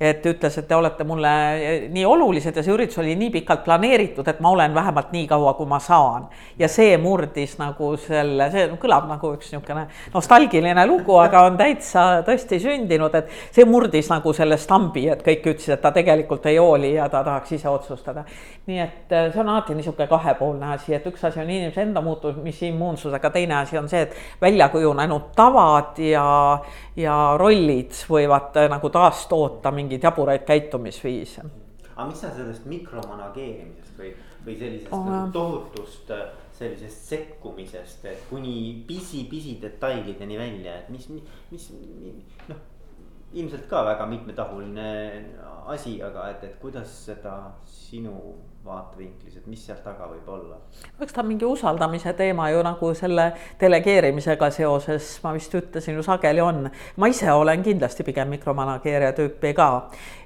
[0.00, 1.30] et ütles, et te olete mulle
[1.92, 5.54] nii olulised ja see üritus oli nii pikalt planeeritud, et ma olen vähemalt nii kaua,
[5.54, 6.26] kui ma saan.
[6.58, 12.24] ja see murdis nagu selle, see kõlab nagu üks niisugune nostalgiline lugu, aga on täitsa
[12.26, 16.58] tõesti sündinud, et see murdis nagu selle stambi, et kõik ütlesid, et ta tegelikult ei
[16.58, 18.24] hooli ja ta tahaks ise otsustada.
[18.66, 22.00] nii et äh, see on alati niisugune kahepoolne asi, et üks asi on inimese enda
[22.00, 26.24] muutumise immuunsus, aga teine asi on see, et välja kujunenud tavad ja,
[26.96, 31.44] ja rollid võivad äh, nagu taastoota mingeid jaburaid käitumisviise.
[31.94, 34.12] aga mis sa sellest mikromanageerimisest või,
[34.46, 41.08] või sellisest oh, nagu tohutust äh, sellisest sekkumisest, et kuni pisi-pisi detailideni välja, et mis,
[41.10, 41.70] mis, mis
[42.48, 42.62] noh
[43.34, 44.88] ilmselt ka väga mitmetahuline
[45.66, 47.34] asi, aga et, et kuidas seda
[47.66, 48.14] sinu
[48.64, 50.56] vaatevinklis, et mis seal taga võib olla?
[51.02, 53.26] eks ta mingi usaldamise teema ju nagu selle
[53.60, 56.68] delegeerimisega seoses, ma vist ütlesin ju sageli on.
[56.96, 59.70] ma ise olen kindlasti pigem mikromanageerija tüüpi ka.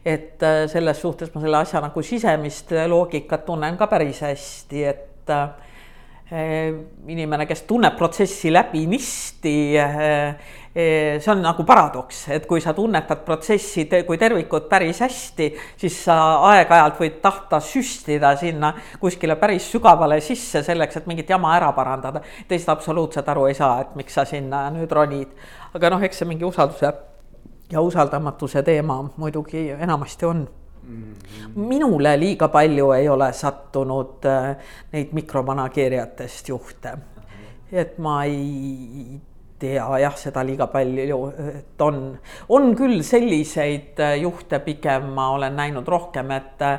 [0.04, 5.34] et äh, selles suhtes ma selle asja nagu sisemist loogikat tunnen ka päris hästi, et
[5.34, 5.48] äh,
[7.08, 13.86] inimene, kes tunneb protsessi läbinisti äh, see on nagu paradoks, et kui sa tunnetad protsessi
[14.06, 15.48] kui tervikut päris hästi,
[15.80, 16.18] siis sa
[16.50, 22.20] aeg-ajalt võid tahta süstida sinna kuskile päris sügavale sisse selleks, et mingit jama ära parandada.
[22.48, 25.34] teised absoluutselt aru ei saa, et miks sa sinna nüüd ronid.
[25.74, 26.92] aga noh, eks see mingi usalduse
[27.72, 30.48] ja usaldamatuse teema muidugi enamasti on
[31.54, 34.56] minule liiga palju ei ole sattunud äh,
[34.92, 36.98] neid mikromanageerijatest juhte.
[37.72, 39.20] et ma ei
[39.58, 41.20] tea jah, seda liiga palju,
[41.52, 42.02] et on,
[42.54, 46.78] on küll selliseid äh, juhte, pigem ma olen näinud rohkem, et äh,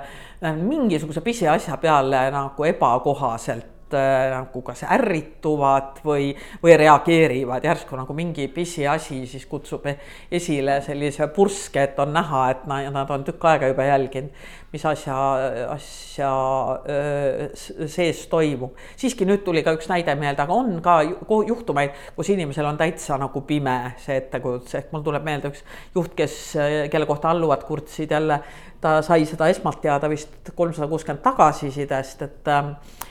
[0.55, 6.30] mingisuguse pisiasja peale nagu ebakohaselt nagu kas ärrituvad või,
[6.63, 9.88] või reageerivad, järsku nagu mingi pisiasi siis kutsub
[10.32, 15.17] esile sellise purske, et on näha, et nad on tükk aega juba jälginud, mis asja,
[15.73, 16.32] asja
[16.86, 18.78] äh, sees toimub.
[18.99, 20.99] siiski nüüd tuli ka üks näide meelde, aga on ka
[21.47, 25.63] juhtumeid, kus inimesel on täitsa nagu pime see ettekujutus, ehk mul tuleb meelde üks
[25.95, 26.39] juht, kes,
[26.93, 28.41] kelle kohta alluvad kurtsid jälle,
[28.82, 33.09] ta sai seda esmalt teada vist kolmsada kuuskümmend tagasisidest, et äh, Äh,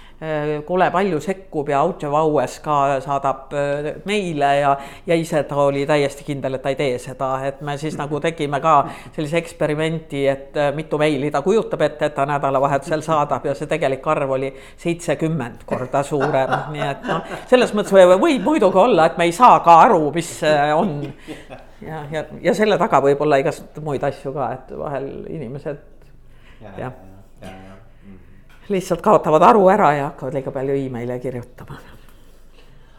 [0.67, 4.73] kole palju sekkub ja Out of Hours ka saadab äh, meile ja,
[5.07, 8.19] ja ise ta oli täiesti kindel, et ta ei tee seda, et me siis nagu
[8.21, 8.73] tegime ka
[9.15, 13.71] sellise eksperimenti, et äh, mitu meili ta kujutab ette, et ta nädalavahetusel saadab ja see
[13.71, 14.51] tegelik arv oli
[14.83, 19.61] seitsekümmend korda suurem, nii et noh, selles mõttes võib muidugi olla, et me ei saa
[19.63, 20.35] ka aru, mis
[20.75, 20.97] on.
[21.79, 25.79] Ja, ja, ja selle taga võib olla igast muid asju ka, et vahel inimesed
[26.59, 26.75] jah.
[26.75, 26.91] ja.
[26.91, 27.57] ja
[28.71, 31.79] lihtsalt kaotavad aru ära ja hakkavad liiga palju email'e kirjutama.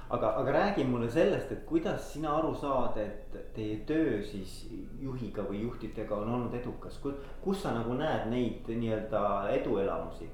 [0.09, 4.67] aga, aga räägi mulle sellest, et kuidas sina aru saad, et teie töö siis
[5.01, 6.99] juhiga või juhtidega on olnud edukas,
[7.43, 10.29] kus sa nagu näed neid nii-öelda eduelamusi?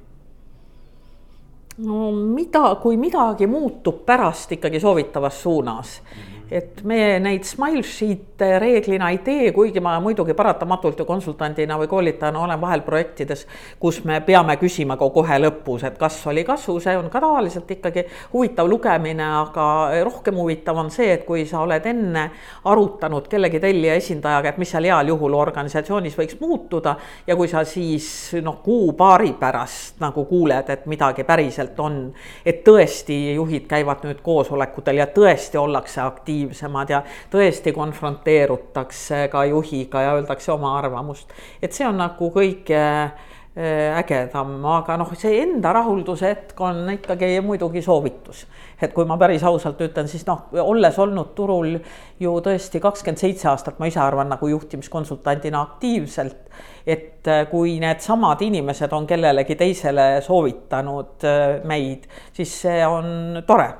[1.77, 6.01] No mida, kui midagi muutub pärast ikkagi soovitavas suunas.
[6.01, 11.77] -hmm et me neid smile sheet'e reeglina ei tee, kuigi ma muidugi paratamatult ju konsultandina
[11.79, 13.45] või koolitajana olen vahel projektides,
[13.81, 17.71] kus me peame küsima ka kohe lõpus, et kas oli kasu, see on ka tavaliselt
[17.77, 19.67] ikkagi huvitav lugemine, aga
[20.05, 22.27] rohkem huvitav on see, et kui sa oled enne
[22.69, 27.65] arutanud kellegi tellija esindajaga, et mis seal heal juhul organisatsioonis võiks muutuda ja kui sa
[27.65, 32.13] siis noh, kuu-paari pärast nagu kuuled, et midagi päriselt on,
[32.45, 40.01] et tõesti juhid käivad nüüd koosolekutel ja tõesti ollakse aktiivsemad ja tõesti konfronteerutakse ka juhiga
[40.01, 41.30] ja öeldakse oma arvamust.
[41.62, 47.39] et see on nagu kõige äh, ägedam, aga noh, see enda rahulduse hetk on ikkagi
[47.41, 48.45] muidugi soovitus.
[48.81, 51.77] Et kui ma päris ausalt ütlen, siis noh, olles olnud turul
[52.19, 56.41] ju tõesti kakskümmend seitse aastat, ma ise arvan nagu juhtimiskonsultandina aktiivselt.
[56.85, 63.71] et äh, kui needsamad inimesed on kellelegi teisele soovitanud äh, meid, siis see on tore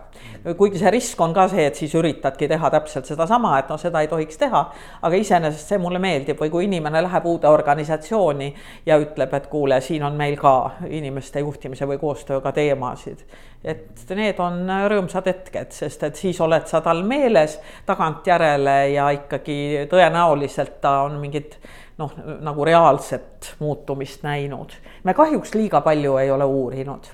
[0.58, 4.02] kuigi see risk on ka see, et siis üritadki teha täpselt sedasama, et noh, seda
[4.04, 4.62] ei tohiks teha.
[5.02, 8.52] aga iseenesest see mulle meeldib või kui inimene läheb uude organisatsiooni
[8.86, 10.56] ja ütleb, et kuule, siin on meil ka
[10.90, 13.26] inimeste juhtimise või koostööga teemasid.
[13.66, 19.88] Et need on rõõmsad hetked, sest et siis oled sa tal meeles tagantjärele ja ikkagi
[19.90, 21.58] tõenäoliselt ta on mingit
[21.98, 22.14] noh,
[22.46, 24.74] nagu reaalset muutumist näinud.
[25.04, 27.10] me kahjuks liiga palju ei ole uurinud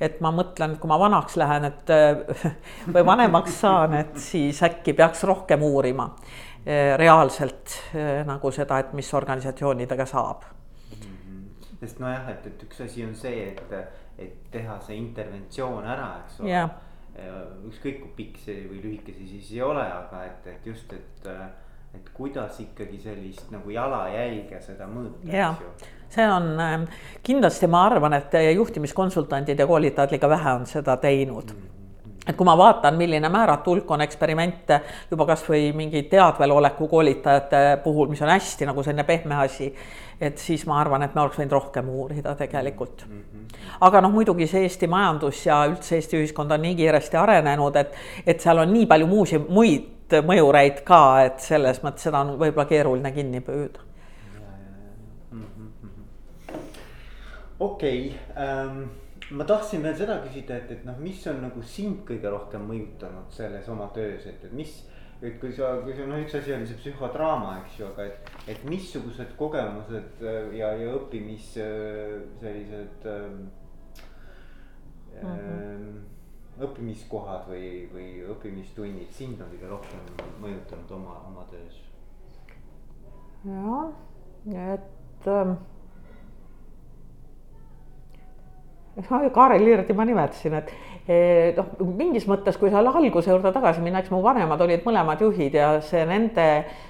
[0.00, 1.92] et ma mõtlen, kui ma vanaks lähen, et
[2.94, 6.08] või vanemaks saan, et siis äkki peaks rohkem uurima
[6.66, 10.44] eh, reaalselt eh, nagu seda, et mis organisatsioonidega saab.
[10.94, 11.44] Mhm.
[11.80, 16.40] sest nojah, et, et üks asi on see, et, et teha see interventsioon ära, eks
[16.40, 16.50] ole.
[16.50, 16.80] Yeah..
[17.68, 21.28] ükskõik kui pikk see või lühike see siis ei ole, aga et, et just, et
[21.94, 25.92] et kuidas ikkagi sellist nagu jalajälge seda mõõta, eks ju.
[26.14, 26.88] See on ähm,
[27.26, 31.54] kindlasti, ma arvan, et juhtimiskonsultandid ja koolitajad liiga vähe on seda teinud.
[32.24, 34.78] Et kui ma vaatan, milline määratu hulk on eksperimente
[35.10, 39.68] juba kasvõi mingi teadveloleku koolitajate puhul, mis on hästi nagu selline pehme asi,
[40.20, 43.04] et siis ma arvan, et me oleks võinud rohkem uurida tegelikult.
[43.80, 47.96] Aga noh, muidugi see Eesti majandus ja üldse Eesti ühiskond on nii kiiresti arenenud, et,
[48.26, 49.90] et seal on nii palju muusi muid
[50.24, 53.94] mõjureid ka, et selles mõttes seda on võib-olla keeruline kinni püüda
[57.64, 58.82] okei ähm,,
[59.30, 63.32] ma tahtsin veel seda küsida, et, et noh, mis on nagu sind kõige rohkem mõjutanud
[63.34, 64.82] selles oma töös, et, et mis.
[65.24, 68.32] Et kui sa, kui sa noh, üks asi oli see psühhodraama, eks ju, aga et,
[68.52, 73.44] et missugused kogemused äh, ja, ja õppimis äh, sellised ähm,.
[75.14, 76.62] Mm -hmm.
[76.66, 80.00] õppimiskohad või, või õppimistunnid sind on kõige rohkem
[80.42, 81.76] mõjutanud oma, oma töös?
[83.44, 85.54] jah, et ähm
[89.32, 90.70] Kaarel Liirti ma nimetasin, et
[91.04, 91.66] noh,
[91.98, 95.74] mingis mõttes, kui selle alguse juurde tagasi minna, eks mu vanemad olid mõlemad juhid ja
[95.84, 96.46] see nende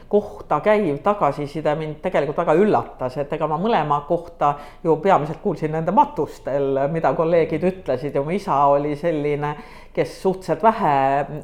[0.08, 4.52] kohta käiv tagasiside mind tegelikult väga üllatas, et ega ma mõlema kohta
[4.84, 9.54] ju peamiselt kuulsin nende matustel, mida kolleegid ütlesid ja mu isa oli selline,
[9.94, 10.94] kes suhteliselt vähe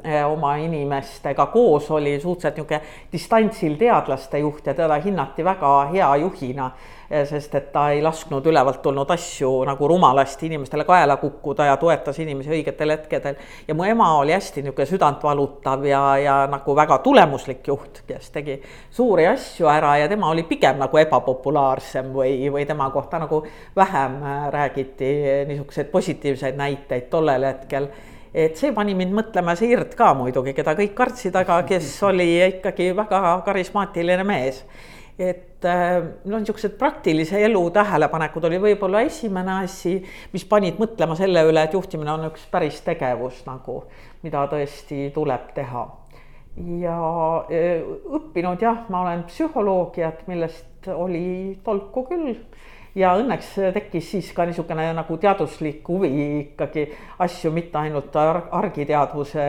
[0.04, 6.14] eh, oma inimestega koos oli, suhteliselt niisugune distantsil teadlaste juht ja teda hinnati väga hea
[6.22, 6.70] juhina
[7.10, 12.18] sest et ta ei lasknud ülevalt tulnud asju nagu rumalasti inimestele kaela kukkuda ja toetas
[12.22, 13.40] inimesi õigetel hetkedel.
[13.68, 18.60] ja mu ema oli hästi niisugune südantvalutav ja, ja nagu väga tulemuslik juht, kes tegi
[18.90, 23.42] suuri asju ära ja tema oli pigem nagu ebapopulaarsem või, või tema kohta nagu
[23.76, 24.20] vähem
[24.54, 25.10] räägiti
[25.50, 27.90] niisuguseid positiivseid näiteid tollel hetkel
[28.34, 32.36] et see pani mind mõtlema, see Irt ka muidugi, keda kõik kartsid, aga kes oli
[32.46, 34.62] ikkagi väga karismaatiline mees
[35.20, 39.96] et äh, noh, niisugused praktilise elu tähelepanekud oli võib-olla esimene asi,
[40.32, 43.82] mis panid mõtlema selle üle, et juhtimine on üks päris tegevus nagu,
[44.24, 45.86] mida tõesti tuleb teha.
[46.80, 46.96] ja
[47.46, 47.84] äh,
[48.20, 52.34] õppinud jah, ma olen psühholoogiat, millest oli tolku küll
[52.94, 56.86] ja õnneks tekkis siis ka niisugune nagu teaduslik huvi ikkagi
[57.22, 59.44] asju mitte ainult argiteadvuse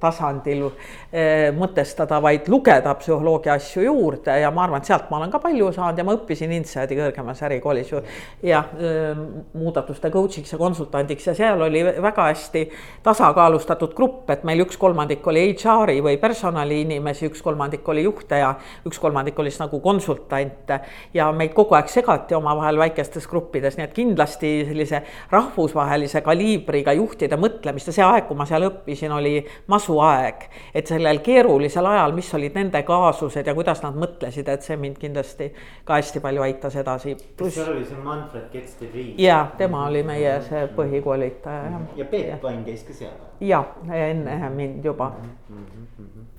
[0.00, 4.34] tasandil eh, mõtestada, vaid lugeda psühholoogia asju juurde.
[4.40, 7.42] Ja ma arvan, et sealt ma olen ka palju saanud ja ma õppisin INSEAD-i kõrgemas
[7.46, 8.02] ärikoolis ju.
[8.46, 9.22] Jah, eh,
[9.54, 11.28] muudatuste coach'iks ja konsultandiks.
[11.30, 12.64] Ja seal oli väga hästi
[13.06, 18.54] tasakaalustatud grupp, et meil üks kolmandik oli HR-i või personaliinimesi, üks kolmandik oli juhte ja
[18.88, 20.80] üks kolmandik oli siis nagu konsultante.
[21.14, 26.94] Ja meid kogu aeg segati oma omavahel väikestes gruppides, nii et kindlasti sellise rahvusvahelise kaliibriga
[26.96, 29.34] juhtide mõtlemist ja see aeg, kui ma seal õppisin, oli
[29.72, 30.48] masuaeg.
[30.74, 34.98] et sellel keerulisel ajal, mis olid nende kaasused ja kuidas nad mõtlesid, et see mind
[34.98, 35.50] kindlasti
[35.84, 37.16] ka hästi palju aitas edasi.
[37.36, 39.14] kas seal oli see Manfred Gets de Vries?
[39.18, 41.82] jaa, tema oli meie see põhikoolitaja.
[41.96, 43.18] ja Peep Vain käis ka seal?
[43.40, 45.66] jah, enne mind juba mm.
[45.98, 46.35] -hmm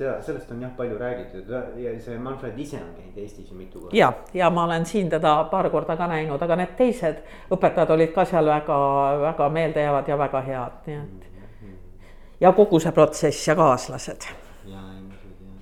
[0.00, 3.80] seda, sellest on jah palju räägitud ja see Manfred ise on käinud Eestis ju mitu
[3.80, 3.96] korda.
[3.96, 7.20] ja, ja ma olen siin teda paar korda ka näinud, aga need teised
[7.52, 8.78] õpetajad olid ka seal väga,
[9.20, 11.26] väga meeldejäävad ja väga head, nii et.
[11.30, 11.78] Mm-hmm.
[12.40, 14.28] ja kogu see protsess ja kaaslased.
[14.64, 14.84] ja,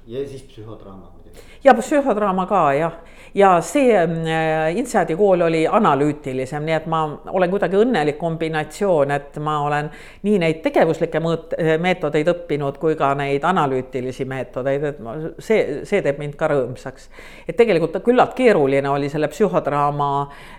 [0.07, 1.47] ja siis psühhodraama muidugi.
[1.65, 3.01] ja psühhodraama ka jah
[3.35, 9.39] ja see äh, Inseadi kool oli analüütilisem, nii et ma olen kuidagi õnnelik kombinatsioon, et
[9.43, 9.91] ma olen
[10.27, 16.03] nii neid tegevuslikke mõõt-, meetodeid õppinud kui ka neid analüütilisi meetodeid, et ma, see, see
[16.05, 17.11] teeb mind ka rõõmsaks.
[17.49, 20.58] et tegelikult küllalt keeruline oli selle psühhodraama äh,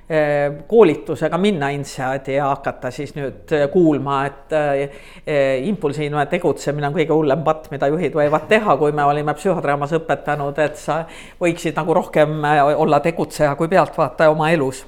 [0.68, 7.44] koolitusega minna Inseadi ja hakata siis nüüd kuulma, et äh, impulsiivne tegutsemine on kõige hullem
[7.46, 11.04] patt, mida juhid võivad teha, kui me olime psühhodraamas õpetanud, et sa
[11.42, 12.42] võiksid nagu rohkem
[12.76, 14.86] olla tegutseja kui pealtvaataja oma elus.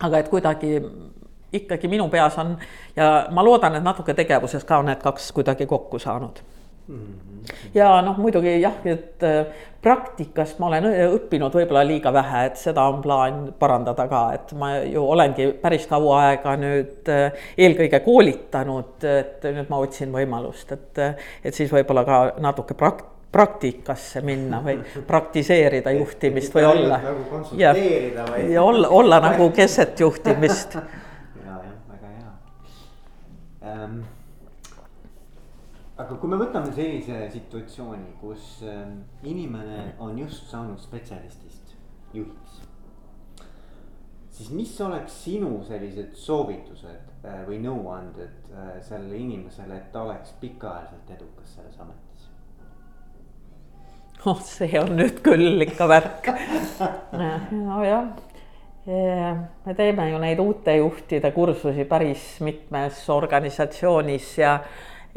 [0.00, 0.82] aga et kuidagi
[1.52, 2.56] ikkagi minu peas on
[2.96, 6.42] ja ma loodan, et natuke tegevuses ka on need kaks kuidagi kokku saanud
[6.88, 7.27] mm.
[7.74, 12.88] Ja noh, muidugi jah, et äh, praktikast ma olen õppinud võib-olla liiga vähe, et seda
[12.90, 19.06] on plaan parandada ka, et ma ju olengi päris kaua aega nüüd äh, eelkõige koolitanud,
[19.06, 21.04] et nüüd ma otsin võimalust, et,
[21.44, 24.78] et siis võib-olla ka natuke prakt-, praktikasse minna või
[25.10, 27.00] praktiseerida juhtimist või olla.
[27.02, 28.52] nagu ja, või?
[28.52, 30.78] ja olla, olla nagu keset juhtimist
[33.62, 34.00] ähm,.
[35.98, 41.74] Aga kui me võtame sellise situatsiooni, kus ähm, inimene on just saanud spetsialistist
[42.14, 42.62] juhiks.
[44.38, 50.36] siis mis oleks sinu sellised soovitused äh, või nõuanded äh, sellele inimesele, et ta oleks
[50.40, 52.30] pikaajaliselt edukas selles ametis?
[54.24, 56.30] oh, see on nüüd küll ikka värk
[57.70, 58.14] nojah
[58.88, 64.54] me teeme ju neid uute juhtide kursusi päris mitmes organisatsioonis ja,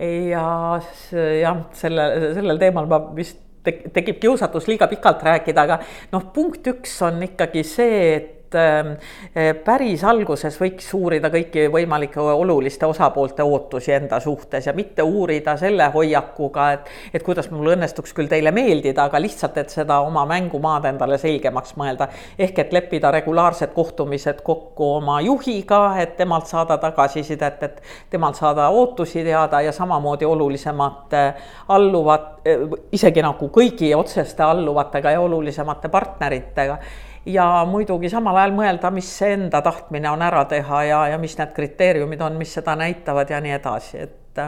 [0.02, 0.82] ja
[1.12, 5.80] jah, selle, sellel teemal ma vist tekib kiusatus liiga pikalt rääkida, aga
[6.14, 8.92] noh, punkt üks on ikkagi see, et et ähm,
[9.36, 15.56] äh, päris alguses võiks uurida kõiki võimalike oluliste osapoolte ootusi enda suhtes ja mitte uurida
[15.58, 20.26] selle hoiakuga, et, et kuidas mul õnnestuks küll teile meeldida, aga lihtsalt, et seda oma
[20.30, 22.10] mängumaad endale selgemaks mõelda.
[22.40, 28.70] ehk et leppida regulaarsed kohtumised kokku oma juhiga, et temalt saada tagasisidet, et temalt saada
[28.70, 31.24] ootusi teada ja samamoodi olulisemate
[31.70, 36.80] alluvat, äh, isegi nagu kõigi otseste alluvatega ja olulisemate partneritega
[37.26, 41.54] ja muidugi samal ajal mõelda, mis enda tahtmine on ära teha ja, ja mis need
[41.56, 44.42] kriteeriumid on, mis seda näitavad ja nii edasi, et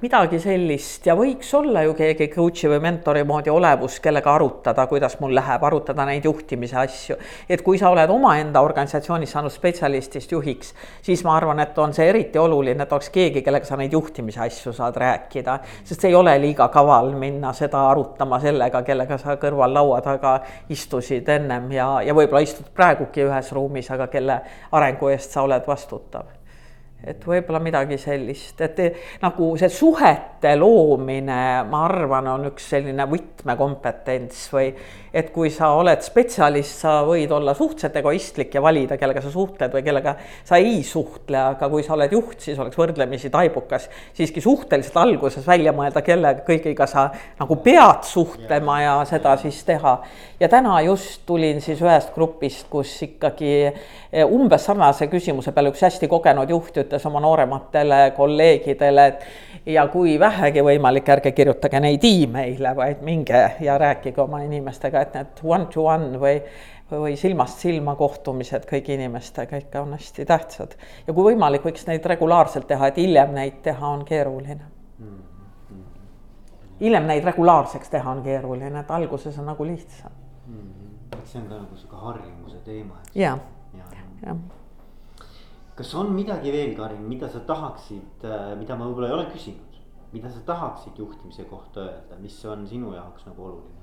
[0.00, 1.06] midagi sellist.
[1.06, 5.64] Ja võiks olla ju keegi coach'i või mentori moodi olevus, kellega arutada, kuidas mul läheb,
[5.64, 7.16] arutada neid juhtimise asju.
[7.48, 12.08] et kui sa oled omaenda organisatsioonis saanud spetsialistist juhiks, siis ma arvan, et on see
[12.08, 16.38] eriti oluline, et oleks keegi, kellega sa neid juhtimise asju saad rääkida, sest ei ole
[16.38, 20.38] liiga kaval minna seda arutama sellega, kellega sa kõrval laua taga
[20.68, 24.42] istusid ennem ja, ja võib-olla istud praegugi ühes ruumis, aga kelle
[24.72, 26.37] arengu eest sa oled vastutav
[27.06, 28.80] et võib-olla midagi sellist, et
[29.22, 31.40] nagu see suhete loomine,
[31.70, 34.72] ma arvan, on üks selline võtmekompetents või
[35.12, 39.72] et kui sa oled spetsialist, sa võid olla suhteliselt egoistlik ja valida, kellega sa suhtled
[39.74, 40.14] või kellega
[40.46, 45.46] sa ei suhtle, aga kui sa oled juht, siis oleks võrdlemisi taibukas siiski suhteliselt alguses
[45.46, 49.98] välja mõelda, kelle kõigiga sa nagu pead suhtlema ja seda siis teha.
[50.40, 55.82] ja täna just tulin siis ühest grupist, kus ikkagi eh, umbes sarnase küsimuse peale üks
[55.82, 62.04] hästi kogenud juht ütles oma noorematele kolleegidele, et ja kui vähegi võimalik, ärge kirjutage neid
[62.04, 66.42] email'e, vaid minge ja rääkige oma inimestega, et need one-to-one -one või
[66.88, 70.76] või silmast silma kohtumised kõigi inimestega ikka on hästi tähtsad.
[71.06, 74.64] ja kui võimalik, võiks neid regulaarselt teha, et hiljem neid teha on keeruline.
[76.80, 80.12] hiljem neid regulaarseks teha on keeruline, et alguses on nagu lihtsam
[80.46, 80.54] mm.
[80.54, 81.24] -hmm.
[81.24, 82.94] see on ka nagu sihuke harjumuse teema.
[83.14, 83.38] ja,
[83.74, 83.84] ja,
[84.26, 84.36] ja
[85.78, 89.76] kas on midagi veel, Karin, mida sa tahaksid, äh, mida ma võib-olla ei ole küsinud,
[90.10, 93.77] mida sa tahaksid juhtimise kohta öelda, mis on sinu jaoks nagu oluline?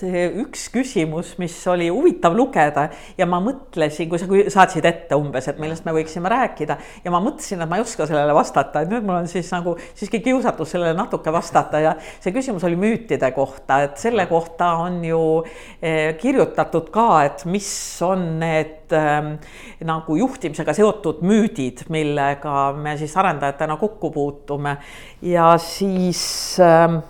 [0.00, 2.86] See üks küsimus, mis oli huvitav lugeda
[3.18, 4.28] ja ma mõtlesin, kui sa
[4.60, 8.06] saatsid ette umbes, et millest me võiksime rääkida ja ma mõtlesin, et ma ei oska
[8.08, 12.32] sellele vastata, et nüüd mul on siis nagu siiski kiusatus sellele natuke vastata ja see
[12.36, 15.22] küsimus oli müütide kohta, et selle kohta on ju
[15.80, 17.70] eh, kirjutatud ka, et mis
[18.04, 19.34] on need ähm,
[19.86, 24.76] nagu juhtimisega seotud müüdid, millega me siis arendajatena kokku puutume.
[25.22, 26.22] Ja siis
[26.64, 27.00] ähm,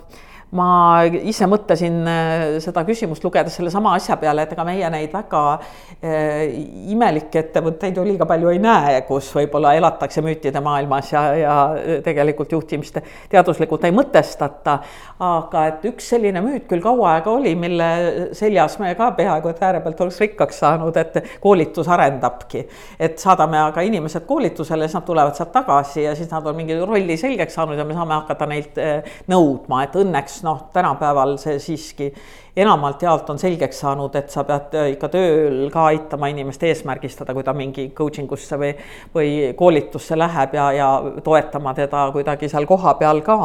[0.57, 5.43] ma ise mõtlesin äh, seda küsimust lugedes sellesama asja peale, et ega meie neid väga
[5.55, 6.51] äh,
[6.91, 11.55] imelikke ettevõtteid ju liiga palju ei näe, kus võib-olla elatakse müütide maailmas ja, ja
[12.03, 12.99] tegelikult juhtimist
[13.31, 14.79] teaduslikult ei mõtestata.
[15.21, 17.87] aga et üks selline müüt küll kaua aega oli, mille
[18.35, 22.65] seljas me ka peaaegu et äärepealt oleks rikkaks saanud, et koolitus arendabki.
[22.99, 26.75] et saadame aga inimesed koolitusele, siis nad tulevad sealt tagasi ja siis nad on mingi
[26.75, 31.59] rolli selgeks saanud ja me saame hakata neilt äh, nõudma, et õnneks noh, tänapäeval see
[31.59, 32.09] siiski
[32.57, 37.45] enamalt jaolt on selgeks saanud, et sa pead ikka tööl ka aitama inimest eesmärgistada, kui
[37.47, 38.73] ta mingi coaching usse või,
[39.15, 40.91] või koolitusse läheb ja, ja
[41.23, 43.39] toetama teda kuidagi seal kohapeal ka.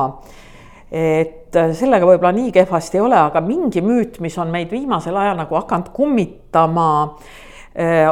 [0.90, 5.40] Et sellega võib-olla nii kehvasti ei ole, aga mingi müüt, mis on meid viimasel ajal
[5.40, 6.86] nagu hakanud kummitama
[7.16, 7.45] Äh,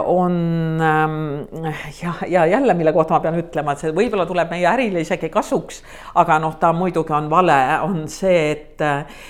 [0.06, 0.34] on
[0.80, 1.46] ähm,
[2.02, 5.30] ja, ja jälle, mille kohta ma pean ütlema, et see võib-olla tuleb meie ärile isegi
[5.32, 5.78] kasuks,
[6.20, 7.56] aga noh, ta muidugi on vale,
[7.86, 9.22] on see, et äh,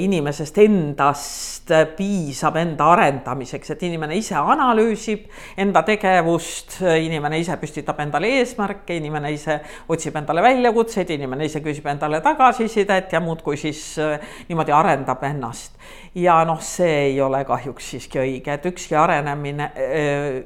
[0.00, 5.28] inimesest endast piisab enda arendamiseks, et inimene ise analüüsib
[5.60, 9.58] enda tegevust, inimene ise püstitab endale eesmärke, inimene ise
[9.92, 14.16] otsib endale väljakutseid, inimene ise küsib endale tagasisidet ja muudkui siis äh,
[14.48, 15.73] niimoodi arendab ennast
[16.14, 19.70] ja noh, see ei ole kahjuks siiski õige, et ükski arenemine,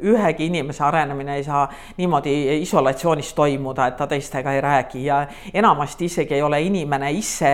[0.09, 1.67] ühegi inimese arenemine ei saa
[1.99, 5.05] niimoodi isolatsioonis toimuda, et ta teistega ei räägi.
[5.05, 5.21] Ja
[5.55, 7.53] enamasti isegi ei ole inimene ise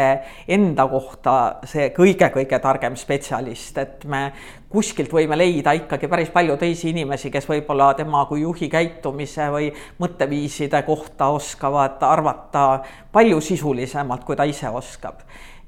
[0.48, 4.28] enda kohta see kõige-kõige targem spetsialist, et me
[4.74, 9.68] kuskilt võime leida ikkagi päris palju teisi inimesi, kes võib-olla tema kui juhi käitumise või
[10.02, 12.68] mõtteviiside kohta oskavad arvata
[13.14, 15.22] palju sisulisemalt, kui ta ise oskab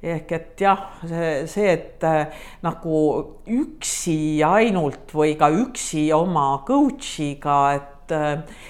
[0.07, 3.03] ehk et jah, see, see, et äh, nagu
[3.51, 8.65] üksi ainult või ka üksi oma coach'iga, et äh,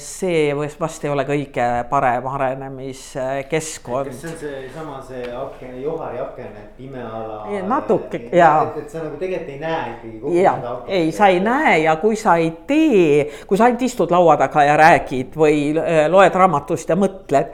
[0.00, 4.08] see vast ei ole kõige parem arενemiskeskkond.
[4.08, 7.42] kas see on seesama see aken, Johari aken, et pime ala?
[7.68, 8.52] natuke ja.
[8.64, 10.92] et, et sa nagu tegelikult ei näe ikkagi kogu ja, seda akent.
[10.96, 14.64] ei, sa ei näe ja kui sa ei tee, kui sa ainult istud laua taga
[14.64, 17.52] ja räägid või äh, loed raamatust ja mõtled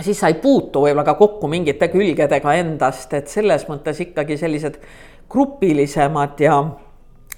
[0.00, 4.78] siis sa ei puutu võib-olla ka kokku mingite külgedega endast, et selles mõttes ikkagi sellised
[5.30, 6.60] grupilisemad ja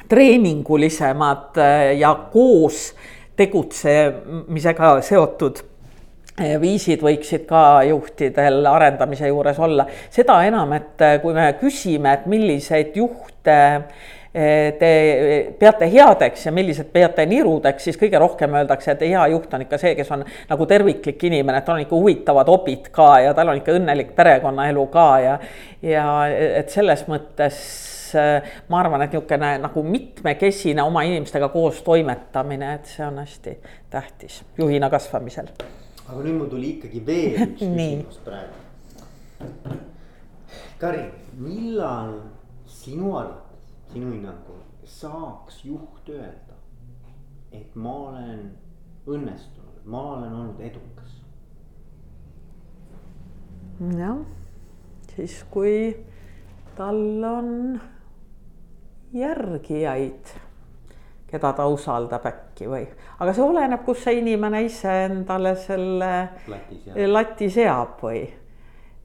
[0.08, 2.90] treeningulisemad äh, ja koos
[3.36, 9.86] tegutsemisega seotud äh, viisid võiksid ka juhtidel arendamise juures olla.
[10.10, 13.60] seda enam, et äh, kui me küsime, et milliseid juhte
[14.32, 14.90] te
[15.58, 19.78] peate headeks ja millised peate nirudeks, siis kõige rohkem öeldakse, et hea juht on ikka
[19.82, 23.50] see, kes on nagu terviklik inimene, et tal on ikka huvitavad hobid ka ja tal
[23.50, 25.34] on ikka õnnelik perekonnaelu ka ja,
[25.82, 27.58] ja et selles mõttes
[28.70, 33.58] ma arvan, et niisugune nagu mitmekesine oma inimestega koos toimetamine, et see on hästi
[33.90, 35.50] tähtis juhina kasvamisel.
[36.06, 39.78] aga nüüd mul tuli ikkagi veel üks küsimus praegu.
[40.80, 41.06] Karin,
[41.38, 42.18] millal
[42.66, 43.49] sinu arvates
[43.92, 46.56] sinu hinnangul saaks juht öelda,
[47.52, 48.44] et ma olen
[49.06, 51.16] õnnestunud, ma olen olnud edukas?
[53.96, 54.18] jah,
[55.14, 55.94] siis kui
[56.76, 57.80] tal on
[59.16, 60.34] järgijaid,
[61.30, 62.84] keda ta usaldab äkki või,
[63.18, 66.12] aga see oleneb, kus see inimene ise endale selle
[66.50, 68.22] lati seab, lati seab või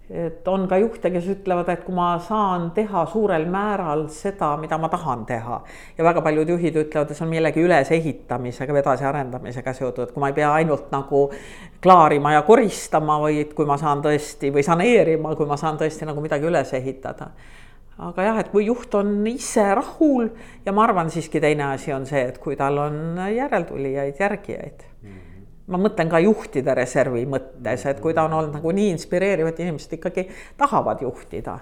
[0.10, 4.78] et on ka juhte, kes ütlevad, et kui ma saan teha suurel määral seda, mida
[4.78, 5.62] ma tahan teha.
[5.98, 10.22] ja väga paljud juhid ütlevad, et see on millegi ülesehitamisega või edasiarendamisega seotud, et kui
[10.22, 11.26] ma ei pea ainult nagu
[11.82, 16.22] klaarima ja koristama, vaid kui ma saan tõesti või saneerima, kui ma saan tõesti nagu
[16.22, 17.32] midagi üles ehitada.
[17.98, 20.30] aga jah, et kui juht on ise rahul
[20.66, 24.84] ja ma arvan siiski teine asi on see, et kui tal on järeltulijaid, järgijaid
[25.68, 29.62] ma mõtlen ka juhtide reservi mõttes, et kui ta on olnud nagu nii inspireeriv, et
[29.66, 31.60] inimesed ikkagi tahavad juhtida.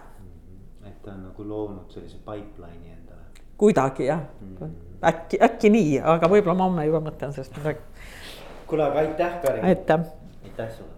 [0.85, 3.29] et ta on nagu loonud sellise pipeline'i endale.
[3.57, 4.73] kuidagi jah mm,
[5.03, 7.79] äkki, äkki nii, aga võib-olla ma homme juba mõtlen sellest midagi.
[8.67, 9.65] kuule, aga aitäh, Karin.
[9.65, 10.11] aitäh.
[10.43, 10.92] aitäh sulle.